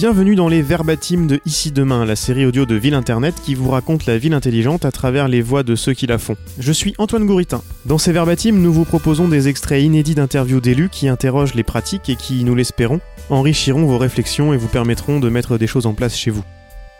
Bienvenue 0.00 0.34
dans 0.34 0.48
les 0.48 0.62
Verbatims 0.62 1.26
de 1.26 1.40
Ici 1.44 1.72
Demain, 1.72 2.06
la 2.06 2.16
série 2.16 2.46
audio 2.46 2.64
de 2.64 2.74
Ville 2.74 2.94
Internet 2.94 3.34
qui 3.44 3.54
vous 3.54 3.68
raconte 3.68 4.06
la 4.06 4.16
ville 4.16 4.32
intelligente 4.32 4.86
à 4.86 4.90
travers 4.90 5.28
les 5.28 5.42
voix 5.42 5.62
de 5.62 5.74
ceux 5.74 5.92
qui 5.92 6.06
la 6.06 6.16
font. 6.16 6.38
Je 6.58 6.72
suis 6.72 6.94
Antoine 6.96 7.26
Gouritin. 7.26 7.60
Dans 7.84 7.98
ces 7.98 8.10
Verbatims, 8.10 8.62
nous 8.62 8.72
vous 8.72 8.86
proposons 8.86 9.28
des 9.28 9.48
extraits 9.48 9.82
inédits 9.82 10.14
d'interviews 10.14 10.62
d'élus 10.62 10.88
qui 10.88 11.06
interrogent 11.06 11.52
les 11.52 11.64
pratiques 11.64 12.08
et 12.08 12.16
qui, 12.16 12.44
nous 12.44 12.54
l'espérons, 12.54 13.02
enrichiront 13.28 13.84
vos 13.84 13.98
réflexions 13.98 14.54
et 14.54 14.56
vous 14.56 14.68
permettront 14.68 15.20
de 15.20 15.28
mettre 15.28 15.58
des 15.58 15.66
choses 15.66 15.84
en 15.84 15.92
place 15.92 16.16
chez 16.16 16.30
vous. 16.30 16.44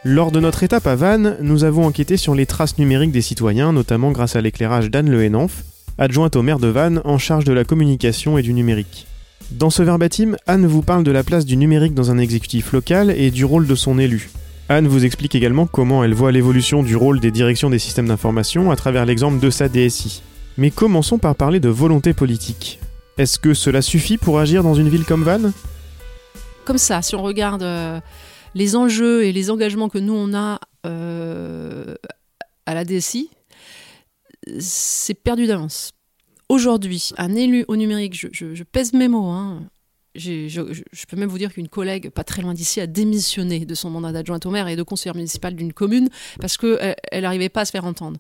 Lors 0.05 0.31
de 0.31 0.41
notre 0.41 0.63
étape 0.63 0.87
à 0.87 0.95
Vannes, 0.95 1.39
nous 1.41 1.65
avons 1.65 1.87
enquêté 1.87 2.19
sur 2.19 2.35
les 2.35 2.45
traces 2.45 2.77
numériques 2.77 3.13
des 3.13 3.23
citoyens, 3.23 3.73
notamment 3.73 4.13
grâce 4.13 4.37
à 4.37 4.43
l'éclairage 4.43 4.91
d'Anne 4.91 5.09
Le 5.09 5.25
Henenf, 5.25 5.65
adjointe 5.97 6.37
au 6.37 6.43
maire 6.43 6.59
de 6.59 6.69
Vannes 6.69 7.01
en 7.07 7.17
charge 7.17 7.47
de 7.47 7.55
la 7.55 7.65
communication 7.65 8.37
et 8.37 8.43
du 8.43 8.53
numérique. 8.53 9.07
Dans 9.53 9.71
ce 9.71 9.83
verbatim, 9.83 10.37
Anne 10.47 10.67
vous 10.67 10.83
parle 10.83 11.03
de 11.03 11.11
la 11.11 11.25
place 11.25 11.45
du 11.45 11.57
numérique 11.57 11.93
dans 11.93 12.13
un 12.13 12.19
exécutif 12.19 12.73
local 12.73 13.11
et 13.11 13.33
du 13.33 13.45
rôle 13.45 13.67
de 13.67 13.75
son 13.75 13.99
élu. 13.99 14.31
Anne 14.69 14.87
vous 14.87 15.05
explique 15.05 15.35
également 15.35 15.67
comment 15.67 16.05
elle 16.05 16.15
voit 16.15 16.31
l'évolution 16.31 16.85
du 16.85 16.95
rôle 16.95 17.19
des 17.19 17.33
directions 17.33 17.69
des 17.69 17.81
systèmes 17.81 18.07
d'information 18.07 18.71
à 18.71 18.77
travers 18.77 19.05
l'exemple 19.05 19.41
de 19.41 19.51
sa 19.51 19.69
DSI. 19.69 20.23
Mais 20.57 20.71
commençons 20.71 21.19
par 21.19 21.35
parler 21.35 21.59
de 21.59 21.69
volonté 21.69 22.15
politique. 22.15 22.79
Est-ce 23.19 23.41
que 23.41 23.53
cela 23.53 23.83
suffit 23.83 24.19
pour 24.19 24.39
agir 24.39 24.63
dans 24.63 24.75
une 24.75 24.89
ville 24.89 25.05
comme 25.05 25.25
Vannes? 25.25 25.53
Comme 26.65 26.79
ça, 26.79 27.03
si 27.03 27.17
on 27.17 27.23
regarde 27.23 27.65
euh, 27.65 28.01
les 28.55 28.77
enjeux 28.77 29.25
et 29.25 29.33
les 29.33 29.51
engagements 29.51 29.89
que 29.89 29.99
nous 29.99 30.15
on 30.15 30.33
a 30.33 30.61
euh, 30.87 31.97
à 32.67 32.75
la 32.75 32.85
DSI, 32.85 33.31
c'est 34.61 35.15
perdu 35.15 35.49
d'avance. 35.49 35.91
Aujourd'hui, 36.51 37.11
un 37.17 37.37
élu 37.37 37.65
au 37.69 37.77
numérique, 37.77 38.13
je, 38.13 38.63
pèse 38.65 38.93
mes 38.93 39.07
mots, 39.07 39.29
hein, 39.29 39.63
je, 40.17 41.07
peux 41.07 41.17
même 41.17 41.29
vous 41.29 41.39
dire 41.39 41.53
qu'une 41.55 41.69
collègue 41.69 42.11
pas 42.11 42.25
très 42.25 42.43
loin 42.43 42.55
d'ici 42.55 42.81
a 42.81 42.89
démissionné 42.89 43.65
de 43.65 43.75
son 43.77 43.89
mandat 43.89 44.11
d'adjointe 44.11 44.45
au 44.47 44.51
maire 44.51 44.67
et 44.67 44.75
de 44.75 44.83
conseillère 44.83 45.15
municipal 45.15 45.55
d'une 45.55 45.73
commune 45.73 46.09
parce 46.41 46.57
qu'elle 46.57 46.97
n'arrivait 47.13 47.51
pas 47.51 47.61
à 47.61 47.65
se 47.67 47.71
faire 47.71 47.85
entendre. 47.85 48.19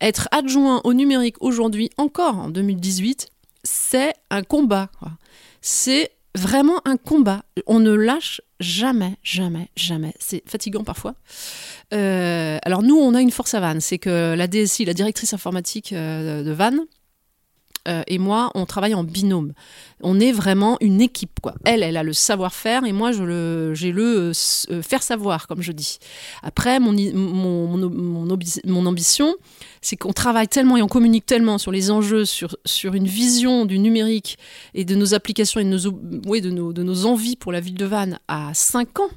Être 0.00 0.26
adjoint 0.30 0.80
au 0.84 0.94
numérique 0.94 1.36
aujourd'hui, 1.40 1.90
encore 1.98 2.38
en 2.38 2.48
2018, 2.48 3.28
c'est 3.62 4.14
un 4.30 4.42
combat. 4.42 4.88
C'est 5.60 6.12
vraiment 6.34 6.80
un 6.86 6.96
combat. 6.96 7.44
On 7.66 7.78
ne 7.78 7.92
lâche 7.92 8.40
jamais, 8.58 9.16
jamais, 9.22 9.68
jamais. 9.76 10.14
C'est 10.18 10.42
fatigant 10.48 10.82
parfois. 10.82 11.14
Euh, 11.92 12.56
alors 12.62 12.82
nous, 12.82 12.96
on 12.96 13.14
a 13.14 13.20
une 13.20 13.30
force 13.30 13.52
à 13.52 13.60
Vannes, 13.60 13.82
c'est 13.82 13.98
que 13.98 14.34
la 14.34 14.46
DSI, 14.46 14.86
la 14.86 14.94
directrice 14.94 15.34
informatique 15.34 15.92
euh, 15.92 16.42
de 16.42 16.52
Vannes, 16.52 16.86
euh, 17.86 18.02
et 18.06 18.18
moi, 18.18 18.50
on 18.54 18.66
travaille 18.66 18.94
en 18.94 19.04
binôme. 19.04 19.52
On 20.02 20.20
est 20.20 20.32
vraiment 20.32 20.76
une 20.80 21.00
équipe. 21.00 21.40
Elle, 21.64 21.82
elle 21.82 21.96
a 21.96 22.02
le 22.02 22.12
savoir-faire 22.12 22.84
et 22.84 22.92
moi, 22.92 23.12
j'ai 23.12 23.92
le, 23.92 24.32
le 24.68 24.82
faire 24.82 25.02
savoir, 25.02 25.46
comme 25.46 25.62
je 25.62 25.72
dis. 25.72 25.98
Après, 26.42 26.80
mon, 26.80 26.92
mon, 26.92 27.88
mon, 27.88 28.38
mon 28.64 28.86
ambition, 28.86 29.34
c'est 29.80 29.96
qu'on 29.96 30.12
travaille 30.12 30.48
tellement 30.48 30.76
et 30.76 30.82
on 30.82 30.88
communique 30.88 31.26
tellement 31.26 31.58
sur 31.58 31.72
les 31.72 31.90
enjeux, 31.90 32.24
sur, 32.24 32.56
sur 32.64 32.94
une 32.94 33.06
vision 33.06 33.66
du 33.66 33.78
numérique 33.78 34.38
et 34.74 34.84
de 34.84 34.94
nos 34.94 35.14
applications 35.14 35.60
et 35.60 35.64
de 35.64 35.70
nos, 35.70 35.78
de 35.78 36.50
nos, 36.50 36.72
de 36.72 36.82
nos 36.82 37.06
envies 37.06 37.36
pour 37.36 37.52
la 37.52 37.60
ville 37.60 37.76
de 37.76 37.84
Vannes 37.86 38.18
à 38.28 38.52
5 38.52 39.00
ans 39.00 39.10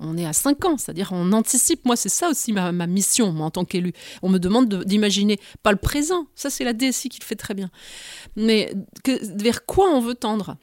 on 0.00 0.16
est 0.16 0.26
à 0.26 0.32
5 0.32 0.64
ans, 0.64 0.76
c'est-à-dire 0.76 1.10
on 1.12 1.32
anticipe. 1.32 1.84
Moi, 1.84 1.96
c'est 1.96 2.08
ça 2.08 2.28
aussi 2.28 2.52
ma, 2.52 2.72
mission, 2.86 3.32
moi, 3.32 3.46
en 3.46 3.50
tant 3.50 3.64
qu'élu. 3.64 3.92
On 4.22 4.28
me 4.28 4.38
demande 4.38 4.84
d'imaginer, 4.84 5.38
pas 5.62 5.72
le 5.72 5.78
présent, 5.78 6.26
ça 6.34 6.50
c'est 6.50 6.64
la 6.64 6.72
DSI 6.72 7.08
qui 7.08 7.20
le 7.20 7.24
fait 7.24 7.36
très 7.36 7.54
bien, 7.54 7.70
mais 8.36 8.72
vers 9.06 9.64
quoi 9.66 9.88
on 9.90 10.00
veut 10.00 10.14
tendre? 10.14 10.56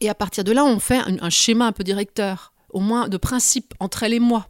Et 0.00 0.08
à 0.08 0.14
partir 0.14 0.44
de 0.44 0.52
là, 0.52 0.64
on 0.64 0.78
fait 0.78 0.98
un, 0.98 1.30
schéma 1.30 1.66
un 1.66 1.72
peu 1.72 1.84
directeur, 1.84 2.52
au 2.70 2.80
moins 2.80 3.08
de 3.08 3.16
principe 3.16 3.74
entre 3.80 4.02
elle 4.02 4.12
et 4.12 4.18
moi. 4.18 4.48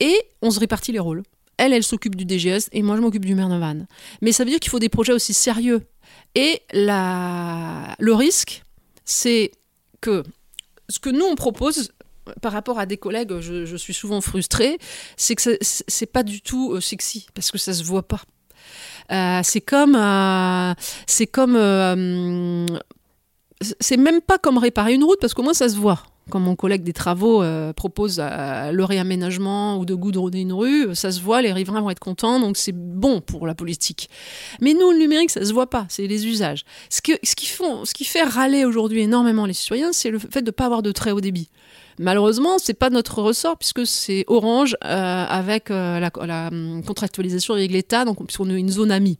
Et 0.00 0.16
on 0.42 0.50
se 0.50 0.60
répartit 0.60 0.92
les 0.92 0.98
rôles. 0.98 1.22
Elle, 1.56 1.72
elle 1.72 1.82
s'occupe 1.82 2.14
du 2.14 2.24
DGS 2.24 2.68
et 2.72 2.82
moi, 2.82 2.96
je 2.96 3.00
m'occupe 3.00 3.24
du 3.24 3.34
maire. 3.34 3.48
Mais 4.20 4.32
ça 4.32 4.44
veut 4.44 4.50
dire 4.50 4.60
qu'il 4.60 4.70
faut 4.70 4.78
des 4.78 4.88
projets 4.88 5.12
aussi 5.12 5.34
sérieux. 5.34 5.82
Et 6.34 6.60
la... 6.72 7.94
le 7.98 8.14
risque, 8.14 8.64
c'est 9.04 9.52
que 10.00 10.22
ce 10.88 10.98
que 10.98 11.10
nous, 11.10 11.24
on 11.24 11.36
propose, 11.36 11.92
par 12.40 12.52
rapport 12.52 12.78
à 12.78 12.86
des 12.86 12.96
collègues, 12.96 13.40
je, 13.40 13.76
suis 13.76 13.94
souvent 13.94 14.20
frustrée, 14.20 14.78
c'est 15.16 15.34
que 15.34 15.58
c'est 15.60 16.06
pas 16.06 16.22
du 16.22 16.42
tout 16.42 16.72
euh, 16.72 16.80
sexy 16.80 17.26
parce 17.34 17.50
que 17.50 17.58
ça 17.58 17.72
se 17.72 17.82
voit 17.82 18.06
pas. 18.06 18.22
Euh, 19.12 19.40
c'est 19.42 19.60
comme, 19.60 19.96
euh, 19.96 20.74
c'est 21.06 21.26
comme, 21.26 21.56
c'est 23.80 23.96
même 23.96 24.20
pas 24.20 24.38
comme 24.38 24.58
réparer 24.58 24.94
une 24.94 25.04
route 25.04 25.18
parce 25.20 25.34
qu'au 25.34 25.42
moins 25.42 25.54
ça 25.54 25.68
se 25.68 25.76
voit. 25.76 26.02
Quand 26.30 26.38
mon 26.38 26.54
collègue 26.54 26.84
des 26.84 26.92
travaux 26.92 27.42
propose 27.74 28.20
le 28.20 28.84
réaménagement 28.84 29.78
ou 29.78 29.84
de 29.84 29.94
goudronner 29.94 30.42
une 30.42 30.52
rue, 30.52 30.94
ça 30.94 31.10
se 31.10 31.20
voit, 31.20 31.42
les 31.42 31.52
riverains 31.52 31.80
vont 31.80 31.90
être 31.90 31.98
contents, 31.98 32.38
donc 32.38 32.56
c'est 32.56 32.70
bon 32.70 33.20
pour 33.20 33.48
la 33.48 33.56
politique. 33.56 34.08
Mais 34.60 34.72
nous, 34.72 34.92
le 34.92 34.98
numérique, 34.98 35.30
ça 35.30 35.44
se 35.44 35.52
voit 35.52 35.68
pas, 35.68 35.86
c'est 35.88 36.06
les 36.06 36.28
usages. 36.28 36.64
Ce, 36.88 37.02
que, 37.02 37.12
ce, 37.24 37.34
qui 37.34 37.46
ce 37.46 37.94
qui 37.94 38.04
fait 38.04 38.22
râler 38.22 38.64
aujourd'hui 38.64 39.00
énormément 39.00 39.44
les 39.44 39.54
citoyens, 39.54 39.92
c'est 39.92 40.10
le 40.10 40.20
fait 40.20 40.42
de 40.42 40.46
ne 40.46 40.50
pas 40.52 40.66
avoir 40.66 40.82
de 40.82 40.92
très 40.92 41.10
haut 41.10 41.20
débit. 41.20 41.48
Malheureusement, 42.00 42.58
c'est 42.58 42.72
pas 42.72 42.88
notre 42.88 43.20
ressort 43.20 43.58
puisque 43.58 43.86
c'est 43.86 44.24
Orange 44.26 44.74
euh, 44.84 45.24
avec 45.28 45.70
euh, 45.70 46.00
la, 46.00 46.48
hum, 46.48 46.82
contractualisation 46.82 47.52
avec 47.52 47.70
l'État, 47.70 48.06
donc 48.06 48.24
puisqu'on 48.24 48.48
est 48.48 48.58
une 48.58 48.70
zone 48.70 48.90
amie. 48.90 49.18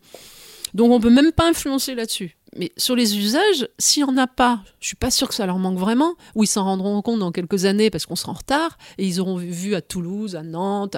Donc 0.72 0.90
on 0.90 0.98
peut 0.98 1.10
même 1.10 1.30
pas 1.30 1.46
influencer 1.46 1.94
là-dessus. 1.94 2.38
Mais 2.56 2.72
sur 2.78 2.96
les 2.96 3.18
usages, 3.18 3.68
s'il 3.78 4.04
n'y 4.04 4.10
en 4.10 4.16
a 4.16 4.26
pas, 4.26 4.62
je 4.80 4.86
suis 4.86 4.96
pas 4.96 5.10
sûre 5.10 5.28
que 5.28 5.34
ça 5.34 5.44
leur 5.44 5.58
manque 5.58 5.78
vraiment, 5.78 6.14
ou 6.34 6.42
ils 6.42 6.46
s'en 6.46 6.64
rendront 6.64 7.02
compte 7.02 7.20
dans 7.20 7.32
quelques 7.32 7.66
années 7.66 7.90
parce 7.90 8.06
qu'on 8.06 8.16
sera 8.16 8.32
en 8.32 8.36
retard, 8.36 8.78
et 8.96 9.06
ils 9.06 9.20
auront 9.20 9.36
vu 9.36 9.74
à 9.74 9.82
Toulouse, 9.82 10.34
à 10.34 10.42
Nantes, 10.42 10.96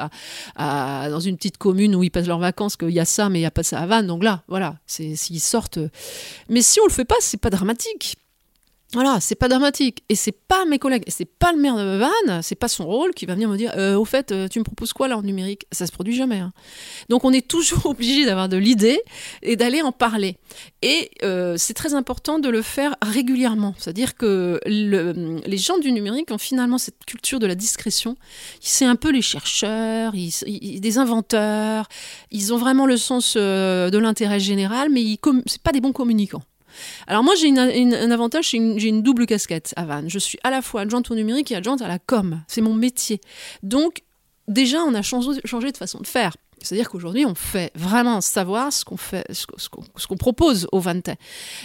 à, 0.54 1.10
dans 1.10 1.20
une 1.20 1.36
petite 1.36 1.58
commune 1.58 1.96
où 1.96 2.04
ils 2.04 2.10
passent 2.10 2.28
leurs 2.28 2.38
vacances 2.38 2.76
qu'il 2.76 2.90
y 2.90 3.00
a 3.00 3.04
ça, 3.04 3.28
mais 3.28 3.40
il 3.40 3.42
n'y 3.42 3.46
a 3.46 3.50
pas 3.50 3.64
ça 3.64 3.80
à 3.80 3.86
Vannes. 3.86 4.06
Donc 4.06 4.22
là, 4.22 4.44
voilà, 4.46 4.76
s'ils 4.86 5.40
sortent. 5.40 5.80
Mais 6.48 6.62
si 6.62 6.78
on 6.80 6.86
le 6.86 6.92
fait 6.92 7.04
pas, 7.04 7.16
c'est 7.20 7.40
pas 7.40 7.50
dramatique. 7.50 8.16
Voilà, 8.94 9.20
c'est 9.20 9.36
pas 9.36 9.48
dramatique. 9.48 10.04
Et 10.10 10.14
c'est 10.14 10.32
pas 10.32 10.66
mes 10.66 10.78
collègues, 10.78 11.04
c'est 11.08 11.24
pas 11.24 11.52
le 11.52 11.58
maire 11.58 11.76
de 11.76 11.96
Vannes, 11.96 12.42
c'est 12.42 12.54
pas 12.56 12.68
son 12.68 12.84
rôle 12.84 13.14
qui 13.14 13.24
va 13.24 13.32
venir 13.32 13.48
me 13.48 13.56
dire 13.56 13.72
euh, 13.76 13.96
Au 13.96 14.04
fait, 14.04 14.32
euh, 14.32 14.48
tu 14.48 14.58
me 14.58 14.64
proposes 14.64 14.92
quoi 14.92 15.08
là 15.08 15.16
en 15.16 15.22
numérique? 15.22 15.66
Ça 15.72 15.86
se 15.86 15.92
produit 15.92 16.14
jamais. 16.14 16.40
Hein. 16.40 16.52
Donc 17.08 17.24
on 17.24 17.32
est 17.32 17.46
toujours 17.46 17.86
obligé 17.90 18.26
d'avoir 18.26 18.50
de 18.50 18.58
l'idée 18.58 19.00
et 19.40 19.56
d'aller 19.56 19.80
en 19.80 19.92
parler. 19.92 20.36
Et 20.82 21.10
euh, 21.22 21.54
c'est 21.56 21.72
très 21.72 21.94
important 21.94 22.38
de 22.38 22.50
le 22.50 22.60
faire 22.60 22.94
régulièrement. 23.00 23.74
C'est-à-dire 23.78 24.14
que 24.14 24.60
les 24.66 25.56
gens 25.56 25.78
du 25.78 25.90
numérique 25.90 26.30
ont 26.30 26.38
finalement 26.38 26.76
cette 26.76 27.02
culture 27.06 27.38
de 27.38 27.46
la 27.46 27.54
discrétion. 27.54 28.16
C'est 28.60 28.84
un 28.84 28.96
peu 28.96 29.10
les 29.10 29.22
chercheurs, 29.22 30.14
ils, 30.14 30.80
des 30.80 30.98
inventeurs, 30.98 31.88
ils 32.30 32.52
ont 32.52 32.58
vraiment 32.58 32.84
le 32.84 32.98
sens 32.98 33.36
de 33.36 33.98
l'intérêt 33.98 34.40
général, 34.40 34.90
mais 34.90 35.02
ils 35.02 35.18
c'est 35.46 35.62
pas 35.62 35.72
des 35.72 35.80
bons 35.80 35.92
communicants. 35.92 36.42
Alors 37.06 37.22
moi, 37.22 37.34
j'ai 37.34 37.48
un 37.48 38.10
avantage, 38.10 38.50
j'ai 38.50 38.58
une, 38.58 39.02
double 39.02 39.26
casquette 39.26 39.72
à 39.76 39.84
Vannes. 39.84 40.08
Je 40.08 40.18
suis 40.18 40.38
à 40.42 40.50
la 40.50 40.62
fois 40.62 40.82
adjointe 40.82 41.10
au 41.10 41.14
numérique 41.14 41.50
et 41.50 41.56
adjointe 41.56 41.82
à 41.82 41.88
la 41.88 41.98
com. 41.98 42.42
C'est 42.48 42.60
mon 42.60 42.74
métier. 42.74 43.20
Donc, 43.62 44.02
déjà, 44.48 44.82
on 44.82 44.94
a 44.94 45.02
changé, 45.02 45.40
changé 45.44 45.72
de 45.72 45.76
façon 45.76 45.98
de 46.00 46.06
faire. 46.06 46.36
C'est-à-dire 46.64 46.90
qu'aujourd'hui, 46.90 47.26
on 47.26 47.34
fait 47.34 47.70
vraiment 47.74 48.20
savoir 48.20 48.72
ce 48.72 48.84
qu'on 48.84 48.96
fait, 48.96 49.24
ce 49.30 50.06
qu'on 50.06 50.16
propose 50.16 50.68
au 50.72 50.80
Vantais. 50.80 51.16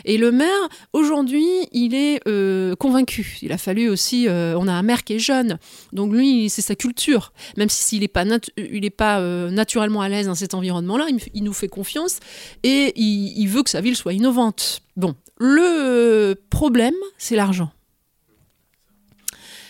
Et 0.05 0.17
le 0.17 0.31
maire, 0.31 0.47
aujourd'hui, 0.93 1.47
il 1.71 1.93
est 1.93 2.21
euh, 2.27 2.75
convaincu. 2.75 3.37
Il 3.41 3.51
a 3.51 3.57
fallu 3.57 3.89
aussi, 3.89 4.27
euh, 4.27 4.57
on 4.57 4.67
a 4.67 4.73
un 4.73 4.83
maire 4.83 5.03
qui 5.03 5.13
est 5.13 5.19
jeune, 5.19 5.57
donc 5.93 6.13
lui, 6.13 6.49
c'est 6.49 6.61
sa 6.61 6.75
culture. 6.75 7.33
Même 7.57 7.69
s'il 7.69 8.01
n'est 8.01 8.07
pas, 8.07 8.25
il 8.57 8.85
est 8.85 8.89
pas 8.89 9.19
euh, 9.19 9.49
naturellement 9.49 10.01
à 10.01 10.09
l'aise 10.09 10.27
dans 10.27 10.35
cet 10.35 10.53
environnement-là, 10.53 11.07
il, 11.33 11.43
nous 11.43 11.53
fait 11.53 11.67
confiance 11.67 12.19
et 12.63 12.93
il 12.99 13.47
veut 13.47 13.63
que 13.63 13.69
sa 13.69 13.81
ville 13.81 13.95
soit 13.95 14.13
innovante. 14.13 14.81
Bon, 14.95 15.15
le 15.39 16.35
problème, 16.49 16.95
c'est 17.17 17.35
l'argent. 17.35 17.71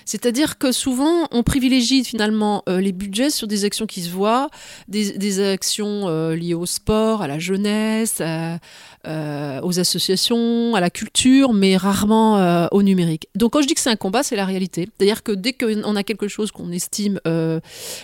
C'est-à-dire 0.07 0.57
que 0.57 0.71
souvent, 0.71 1.27
on 1.31 1.43
privilégie 1.43 2.05
finalement 2.05 2.63
euh, 2.69 2.79
les 2.79 2.93
budgets 2.93 3.29
sur 3.29 3.45
des 3.45 3.65
actions 3.65 3.85
qui 3.85 4.01
se 4.01 4.09
voient, 4.09 4.49
des, 4.87 5.39
actions 5.41 6.07
euh, 6.07 6.33
liées 6.33 6.53
au 6.53 6.65
sport, 6.65 7.21
à 7.21 7.27
la 7.27 7.39
jeunesse, 7.39 8.21
euh, 8.21 9.61
aux 9.61 9.79
associations, 9.79 10.75
à 10.75 10.79
la 10.79 10.89
culture, 10.89 11.51
mais 11.51 11.75
rarement 11.75 12.67
au 12.71 12.83
numérique. 12.83 13.27
Donc 13.35 13.53
quand 13.53 13.61
je 13.61 13.67
dis 13.67 13.73
que 13.73 13.81
c'est 13.81 13.89
un 13.89 13.97
combat, 13.97 14.23
c'est 14.23 14.37
la 14.37 14.45
réalité. 14.45 14.87
C'est-à-dire 14.97 15.23
que 15.23 15.33
dès 15.33 15.51
qu'on 15.51 15.95
a 15.95 16.03
quelque 16.03 16.29
chose 16.29 16.51
qu'on 16.51 16.71
estime 16.71 17.19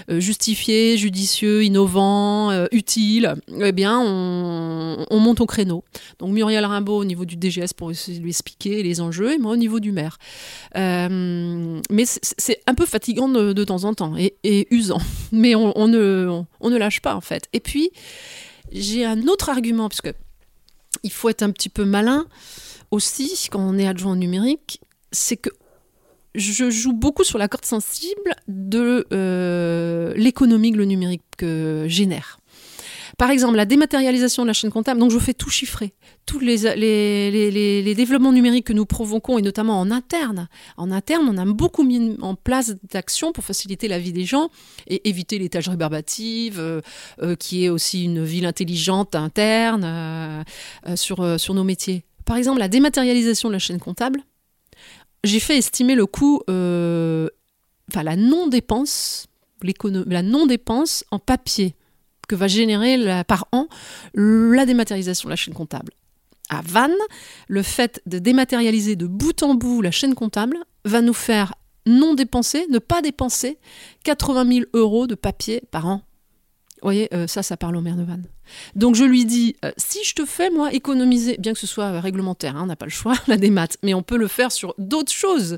justifié, 0.10 0.98
judicieux, 0.98 1.64
innovant, 1.64 2.52
utile, 2.72 3.36
eh 3.62 3.72
bien, 3.72 4.00
on, 4.00 5.06
on, 5.10 5.20
monte 5.20 5.40
au 5.40 5.46
créneau. 5.46 5.84
Donc 6.20 6.32
Muriel 6.34 6.66
Rimbaud 6.66 6.98
au 6.98 7.06
niveau 7.06 7.26
du 7.26 7.38
DGS 7.40 7.74
pour 7.76 7.92
essayer 7.92 8.18
de 8.18 8.24
lui 8.24 8.32
expliquer 8.32 8.84
les 8.84 9.00
enjeux, 9.00 9.34
et 9.34 9.38
moi 9.38 9.54
au 9.54 9.58
niveau 9.58 9.80
du 9.80 9.92
maire 9.92 10.18
mais 11.94 12.06
c'est 12.08 12.60
un 12.66 12.74
peu 12.74 12.88
fatigant 12.88 13.30
de, 13.30 13.64
temps 13.64 13.84
en 13.84 13.94
temps 13.94 14.16
et, 14.18 14.68
usant. 14.72 14.98
Mais 15.32 15.54
on, 15.54 15.88
ne, 15.88 16.42
on, 16.60 16.70
ne, 16.70 16.78
lâche 16.78 17.02
pas 17.02 17.16
en 17.16 17.22
fait. 17.22 17.48
Et 17.54 17.60
puis, 17.60 17.92
j'ai 18.72 19.06
un 19.06 19.28
autre 19.28 19.50
argument, 19.50 19.90
parce 19.90 20.02
que 20.02 20.10
il 21.04 21.12
faut 21.12 21.30
être 21.30 21.44
un 21.44 21.52
petit 21.52 21.70
peu 21.70 21.86
malin 21.86 22.26
aussi 22.90 23.48
quand 23.52 23.60
on 23.60 23.78
est 23.78 23.88
adjoint 23.88 24.16
numérique, 24.16 24.82
c'est 25.12 25.38
que 25.38 25.52
je 26.34 26.72
joue 26.72 26.94
beaucoup 26.94 27.24
sur 27.24 27.38
la 27.38 27.48
corde 27.48 27.66
sensible 27.66 28.36
de 28.48 29.06
euh, 29.14 30.14
l'économie 30.16 30.72
que 30.72 30.78
le 30.78 30.86
numérique 30.86 31.46
génère. 31.86 32.40
Par 33.18 33.30
exemple, 33.30 33.56
la 33.56 33.66
dématérialisation 33.66 34.44
de 34.44 34.48
la 34.48 34.54
chaîne 34.54 34.72
comptable, 34.72 35.00
donc 35.00 35.12
je 35.12 35.20
fais 35.20 35.34
tout 35.34 35.50
chiffrer. 35.50 35.94
Tous 36.26 36.40
les, 36.40 37.94
développements 37.96 38.32
numériques 38.32 38.68
que 38.68 38.74
nous 38.74 38.86
provoquons, 38.86 39.38
et 39.38 39.42
notamment 39.42 39.80
en 39.80 39.92
interne. 39.92 40.48
En 40.78 40.92
interne, 40.92 41.28
on 41.30 41.38
a 41.38 41.46
beaucoup 41.46 41.84
mis 41.84 42.18
en 42.22 42.36
place 42.36 42.74
d'actions 42.92 43.32
pour 43.32 43.44
faciliter 43.44 43.88
la 43.88 44.00
vie 44.00 44.14
des 44.14 44.26
gens 44.26 44.50
et 44.88 45.08
éviter 45.08 45.38
les 45.38 45.50
tâches 45.50 45.70
rébarbatives, 45.70 46.60
euh, 46.60 46.82
euh, 47.22 47.36
qui 47.36 47.66
est 47.66 47.70
aussi 47.70 48.06
une 48.06 48.24
ville 48.24 48.46
intelligente 48.46 49.16
interne 49.16 50.44
sur, 50.96 51.40
sur 51.40 51.54
nos 51.54 51.64
métiers. 51.64 52.04
Par 52.26 52.38
exemple, 52.38 52.60
la 52.60 52.68
dématérialisation 52.68 53.50
de 53.50 53.54
la 53.54 53.60
chaîne 53.60 53.80
comptable, 53.80 54.22
j'ai 55.24 55.40
fait 55.40 55.58
estimer 55.58 55.96
le 55.96 56.06
coût, 56.06 56.42
euh, 56.50 57.30
enfin 57.90 58.04
la 58.04 58.16
non-dépense, 58.16 59.28
la 59.62 60.22
non-dépense 60.22 61.06
en 61.12 61.20
papier 61.20 61.76
va 62.36 62.48
générer 62.48 63.24
par 63.28 63.48
an 63.52 63.68
la 64.14 64.66
dématérialisation 64.66 65.28
de 65.28 65.32
la 65.32 65.36
chaîne 65.36 65.54
comptable. 65.54 65.94
À 66.50 66.62
Vannes, 66.62 66.92
le 67.48 67.64
fait 67.64 68.02
de 68.06 68.20
dématérialiser 68.20 68.96
de 68.96 69.08
bout 69.08 69.44
en 69.44 69.56
bout 69.56 69.82
la 69.82 69.92
chaîne 69.92 70.14
comptable 70.14 70.58
va 70.86 71.02
nous 71.02 71.14
faire 71.14 71.54
non 71.86 72.14
dépenser, 72.14 72.66
ne 72.70 72.80
pas 72.80 73.02
dépenser 73.02 73.58
80 74.04 74.48
000 74.52 74.66
euros 74.74 75.08
de 75.08 75.16
papier 75.16 75.64
par 75.72 75.88
an. 75.88 76.02
Vous 76.82 76.88
voyez, 76.88 77.14
euh, 77.14 77.28
ça, 77.28 77.44
ça 77.44 77.58
parle 77.58 77.78
au 77.78 77.82
maire 77.82 77.96
de 77.96 78.04
Vannes. 78.04 78.28
Donc 78.76 78.96
je 78.96 79.04
lui 79.04 79.26
dis, 79.26 79.56
euh, 79.64 79.72
si 79.78 80.04
je 80.04 80.14
te 80.14 80.26
fais, 80.26 80.50
moi, 80.50 80.74
économiser, 80.74 81.38
bien 81.38 81.54
que 81.54 81.60
ce 81.60 81.68
soit 81.68 82.00
réglementaire, 82.00 82.56
hein, 82.56 82.62
on 82.64 82.68
n'a 82.68 82.76
pas 82.76 82.86
le 82.86 82.92
choix, 82.92 83.16
la 83.28 83.38
démat, 83.38 83.68
mais 83.84 83.94
on 83.94 84.04
peut 84.04 84.18
le 84.18 84.28
faire 84.28 84.52
sur 84.52 84.74
d'autres 84.78 85.12
choses. 85.12 85.58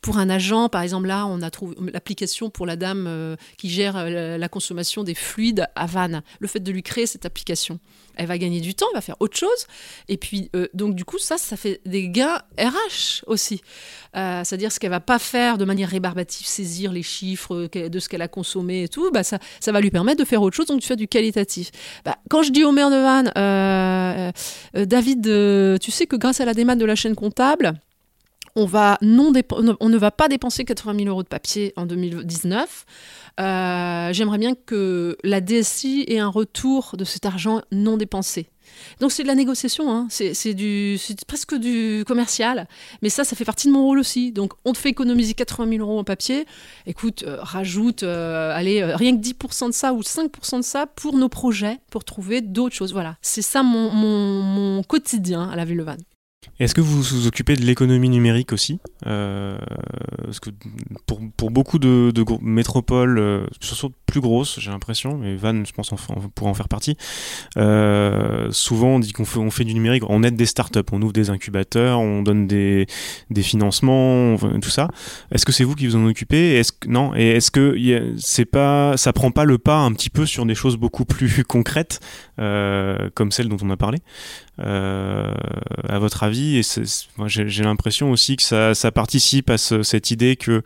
Pour 0.00 0.18
un 0.18 0.30
agent, 0.30 0.68
par 0.68 0.82
exemple, 0.82 1.06
là, 1.06 1.26
on 1.26 1.42
a 1.42 1.50
trouvé 1.50 1.76
l'application 1.92 2.50
pour 2.50 2.66
la 2.66 2.76
dame 2.76 3.06
euh, 3.06 3.36
qui 3.58 3.70
gère 3.70 4.04
la 4.08 4.48
consommation 4.48 5.04
des 5.04 5.14
fluides 5.14 5.66
à 5.74 5.86
Vannes. 5.86 6.22
Le 6.40 6.48
fait 6.48 6.60
de 6.60 6.72
lui 6.72 6.82
créer 6.82 7.06
cette 7.06 7.26
application, 7.26 7.78
elle 8.16 8.26
va 8.26 8.38
gagner 8.38 8.60
du 8.60 8.74
temps, 8.74 8.86
elle 8.92 8.96
va 8.96 9.00
faire 9.00 9.16
autre 9.20 9.36
chose. 9.36 9.66
Et 10.08 10.16
puis, 10.16 10.50
donc 10.74 10.94
du 10.94 11.04
coup, 11.04 11.18
ça, 11.18 11.38
ça 11.38 11.56
fait 11.56 11.80
des 11.86 12.08
gains 12.08 12.40
RH 12.58 13.24
aussi. 13.26 13.62
C'est-à-dire 14.14 14.72
ce 14.72 14.78
qu'elle 14.78 14.90
va 14.90 15.00
pas 15.00 15.18
faire 15.18 15.58
de 15.58 15.64
manière 15.64 15.88
rébarbative, 15.88 16.46
saisir 16.46 16.92
les 16.92 17.02
chiffres 17.02 17.68
de 17.72 17.98
ce 17.98 18.08
qu'elle 18.08 18.22
a 18.22 18.28
consommé 18.28 18.84
et 18.84 18.88
tout, 18.88 19.10
bah, 19.10 19.22
ça, 19.22 19.38
ça 19.60 19.72
va 19.72 19.80
lui 19.80 19.90
permettre 19.90 20.20
de 20.20 20.24
faire 20.24 20.42
autre 20.42 20.56
chose, 20.56 20.66
donc 20.66 20.80
tu 20.80 20.86
fais 20.86 20.96
du 20.96 21.08
qualitatif. 21.08 21.70
Bah, 22.04 22.18
quand 22.28 22.42
je 22.42 22.50
dis 22.50 22.64
au 22.64 22.72
maire 22.72 22.90
de 22.90 22.96
euh, 22.96 24.32
euh, 24.76 24.84
David, 24.86 25.26
euh, 25.26 25.78
tu 25.78 25.90
sais 25.90 26.06
que 26.06 26.16
grâce 26.16 26.40
à 26.40 26.44
la 26.44 26.54
démat 26.54 26.76
de 26.76 26.84
la 26.84 26.94
chaîne 26.94 27.14
comptable, 27.14 27.74
on, 28.54 28.66
on 28.66 29.88
ne 29.88 29.98
va 29.98 30.10
pas 30.10 30.28
dépenser 30.28 30.64
80 30.64 30.98
000 30.98 31.08
euros 31.08 31.22
de 31.22 31.28
papier 31.28 31.72
en 31.76 31.86
2019. 31.86 32.84
J'aimerais 33.38 34.38
bien 34.38 34.54
que 34.54 35.16
la 35.24 35.40
DSI 35.40 36.04
ait 36.08 36.18
un 36.18 36.28
retour 36.28 36.96
de 36.98 37.04
cet 37.04 37.24
argent 37.26 37.62
non 37.72 37.96
dépensé. 37.96 38.48
Donc 39.00 39.12
c'est 39.12 39.22
de 39.22 39.28
la 39.28 39.34
négociation, 39.34 39.92
hein. 39.92 40.06
c'est 40.10 41.26
presque 41.26 41.54
du 41.54 42.04
commercial, 42.06 42.68
mais 43.02 43.08
ça, 43.08 43.24
ça 43.24 43.36
fait 43.36 43.44
partie 43.44 43.68
de 43.68 43.72
mon 43.72 43.82
rôle 43.82 43.98
aussi. 43.98 44.32
Donc 44.32 44.52
on 44.64 44.72
te 44.72 44.78
fait 44.78 44.90
économiser 44.90 45.34
80 45.34 45.70
000 45.76 45.88
euros 45.88 45.98
en 45.98 46.04
papier, 46.04 46.46
écoute, 46.86 47.24
euh, 47.26 47.38
rajoute, 47.40 48.02
euh, 48.02 48.52
allez, 48.54 48.82
euh, 48.82 48.96
rien 48.96 49.16
que 49.16 49.22
10% 49.22 49.68
de 49.68 49.72
ça 49.72 49.92
ou 49.92 50.02
5% 50.02 50.58
de 50.58 50.62
ça 50.62 50.86
pour 50.86 51.16
nos 51.16 51.28
projets, 51.28 51.78
pour 51.90 52.04
trouver 52.04 52.40
d'autres 52.40 52.74
choses. 52.74 52.92
Voilà, 52.92 53.16
c'est 53.22 53.42
ça 53.42 53.62
mon, 53.62 53.90
mon, 53.90 54.82
quotidien 54.82 55.48
à 55.50 55.56
la 55.56 55.64
Ville. 55.64 55.82
Est-ce 56.58 56.74
que 56.74 56.80
vous 56.80 57.02
vous 57.02 57.26
occupez 57.26 57.56
de 57.56 57.62
l'économie 57.62 58.08
numérique 58.08 58.52
aussi 58.52 58.78
euh, 59.06 59.58
Parce 60.22 60.38
que 60.38 60.50
pour, 61.06 61.20
pour 61.36 61.50
beaucoup 61.50 61.78
de, 61.78 62.12
de 62.14 62.24
métropoles, 62.40 63.18
euh, 63.18 63.46
surtout 63.60 63.92
plus 64.06 64.20
grosses, 64.20 64.60
j'ai 64.60 64.70
l'impression, 64.70 65.16
mais 65.16 65.34
Vannes, 65.34 65.64
je 65.66 65.72
pense, 65.72 65.90
on, 65.92 65.96
pourrait 65.96 66.50
en 66.50 66.54
faire 66.54 66.68
partie. 66.68 66.96
Euh, 67.56 68.48
souvent, 68.50 68.88
on 68.88 68.98
dit 68.98 69.12
qu'on 69.12 69.24
fait, 69.24 69.38
on 69.38 69.50
fait 69.50 69.64
du 69.64 69.74
numérique, 69.74 70.04
on 70.08 70.22
aide 70.22 70.36
des 70.36 70.46
startups, 70.46 70.80
on 70.92 71.00
ouvre 71.00 71.12
des 71.12 71.30
incubateurs, 71.30 71.98
on 72.00 72.22
donne 72.22 72.46
des, 72.46 72.86
des 73.30 73.42
financements, 73.42 74.36
tout 74.36 74.70
ça. 74.70 74.88
Est-ce 75.32 75.46
que 75.46 75.52
c'est 75.52 75.64
vous 75.64 75.74
qui 75.74 75.86
vous 75.86 75.96
en 75.96 76.06
occupez? 76.06 76.58
Est-ce 76.58 76.72
non? 76.86 77.14
Et 77.16 77.30
est-ce 77.30 77.50
que 77.50 77.76
c'est 78.18 78.44
pas, 78.44 78.96
ça 78.96 79.12
prend 79.12 79.30
pas 79.30 79.44
le 79.44 79.58
pas 79.58 79.78
un 79.78 79.92
petit 79.92 80.10
peu 80.10 80.26
sur 80.26 80.44
des 80.44 80.54
choses 80.54 80.76
beaucoup 80.76 81.04
plus 81.04 81.44
concrètes, 81.48 82.00
euh, 82.38 83.08
comme 83.14 83.32
celles 83.32 83.48
dont 83.48 83.58
on 83.62 83.70
a 83.70 83.76
parlé? 83.76 83.98
Euh, 84.58 85.32
à 85.88 85.98
votre 85.98 86.22
avis 86.22 86.58
Et 86.58 86.62
j'ai 87.26 87.62
l'impression 87.62 88.10
aussi 88.10 88.36
que 88.36 88.42
ça, 88.42 88.74
ça 88.74 88.90
participe 88.90 89.50
à 89.50 89.58
cette 89.58 90.10
idée 90.10 90.36
que 90.36 90.62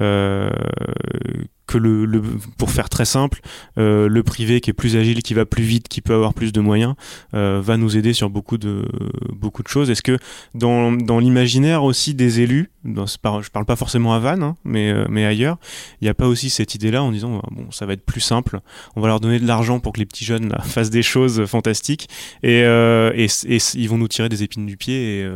euh, 0.00 0.50
que 1.66 1.78
le, 1.78 2.22
pour 2.58 2.70
faire 2.70 2.88
très 2.88 3.04
simple, 3.04 3.40
euh, 3.78 4.08
le 4.08 4.22
privé 4.22 4.60
qui 4.60 4.70
est 4.70 4.72
plus 4.72 4.96
agile, 4.96 5.22
qui 5.22 5.34
va 5.34 5.44
plus 5.44 5.64
vite, 5.64 5.88
qui 5.88 6.00
peut 6.00 6.14
avoir 6.14 6.32
plus 6.32 6.52
de 6.52 6.60
moyens, 6.60 6.94
euh, 7.34 7.60
va 7.62 7.76
nous 7.76 7.96
aider 7.96 8.12
sur 8.12 8.30
beaucoup 8.30 8.56
de 8.56 8.84
beaucoup 9.32 9.62
de 9.62 9.68
choses. 9.68 9.90
Est-ce 9.90 10.02
que 10.02 10.18
dans, 10.54 10.92
dans 10.92 11.18
l'imaginaire 11.18 11.82
aussi 11.82 12.14
des 12.14 12.40
élus, 12.40 12.70
dans, 12.84 13.06
je 13.06 13.18
parle 13.50 13.64
pas 13.66 13.76
forcément 13.76 14.14
à 14.14 14.20
Vannes, 14.20 14.42
hein, 14.42 14.56
mais 14.64 14.90
euh, 14.90 15.06
mais 15.08 15.24
ailleurs, 15.24 15.58
il 16.00 16.04
n'y 16.04 16.08
a 16.08 16.14
pas 16.14 16.28
aussi 16.28 16.50
cette 16.50 16.74
idée-là 16.74 17.02
en 17.02 17.10
disant 17.10 17.42
bon 17.50 17.70
ça 17.72 17.84
va 17.84 17.94
être 17.94 18.04
plus 18.04 18.20
simple, 18.20 18.60
on 18.94 19.00
va 19.00 19.08
leur 19.08 19.20
donner 19.20 19.40
de 19.40 19.46
l'argent 19.46 19.80
pour 19.80 19.92
que 19.92 19.98
les 19.98 20.06
petits 20.06 20.24
jeunes 20.24 20.54
fassent 20.64 20.90
des 20.90 21.02
choses 21.02 21.46
fantastiques 21.46 22.08
et, 22.42 22.60
et, 22.60 23.26
ils 23.74 23.88
vont 23.88 23.98
nous 23.98 24.08
tirer 24.08 24.28
des 24.28 24.42
épines 24.42 24.66
du 24.66 24.76
pied 24.76 25.20
et, 25.20 25.28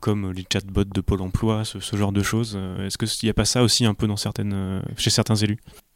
comme 0.00 0.32
les 0.32 0.44
chatbots 0.52 0.84
de 0.84 1.00
Pôle 1.00 1.22
Emploi, 1.22 1.64
ce, 1.64 1.96
genre 1.96 2.12
de 2.12 2.22
choses. 2.22 2.58
Est-ce 2.84 2.98
qu'il 2.98 3.26
n'y 3.26 3.30
a 3.30 3.34
pas 3.34 3.44
ça 3.44 3.62
aussi 3.62 3.84
un 3.84 3.94
peu 3.94 4.06
dans 4.06 4.16
certaines 4.16 4.82
chez 4.96 5.10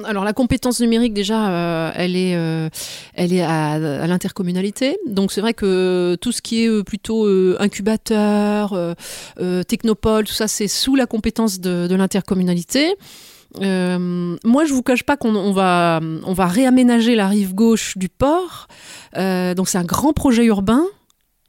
Alors 0.04 0.25
la 0.25 0.32
compétence 0.32 0.81
numérique 0.81 1.14
déjà, 1.14 1.48
euh, 1.48 1.92
elle 1.94 2.16
est, 2.16 2.36
euh, 2.36 2.69
elle 3.14 3.32
est 3.32 3.42
à, 3.42 4.06
l'intercommunalité. 4.06 4.96
Donc 5.06 5.32
c'est 5.32 5.40
vrai 5.40 5.54
que 5.54 6.16
tout 6.20 6.32
ce 6.32 6.42
qui 6.42 6.64
est 6.64 6.69
euh, 6.69 6.82
plutôt 6.82 7.26
incubateur, 7.58 8.76
technopole, 9.66 10.25
tout 10.25 10.32
ça, 10.32 10.48
c'est 10.48 10.69
sous 10.69 10.96
la 10.96 11.06
compétence 11.06 11.60
de, 11.60 11.94
l'intercommunalité. 11.94 12.94
moi, 13.60 14.64
je 14.64 14.72
vous 14.72 14.82
cache 14.82 15.04
pas 15.04 15.16
qu'on 15.16 15.52
va, 15.52 16.00
on 16.25 16.32
va 16.32 16.46
réaménager 16.46 17.14
la 17.14 17.28
rive 17.28 17.54
gauche 17.54 17.96
du 17.96 18.08
port. 18.08 18.69
donc, 19.16 19.69
c'est 19.69 19.78
un 19.78 19.84
grand 19.84 20.12
projet 20.12 20.44
urbain 20.44 20.84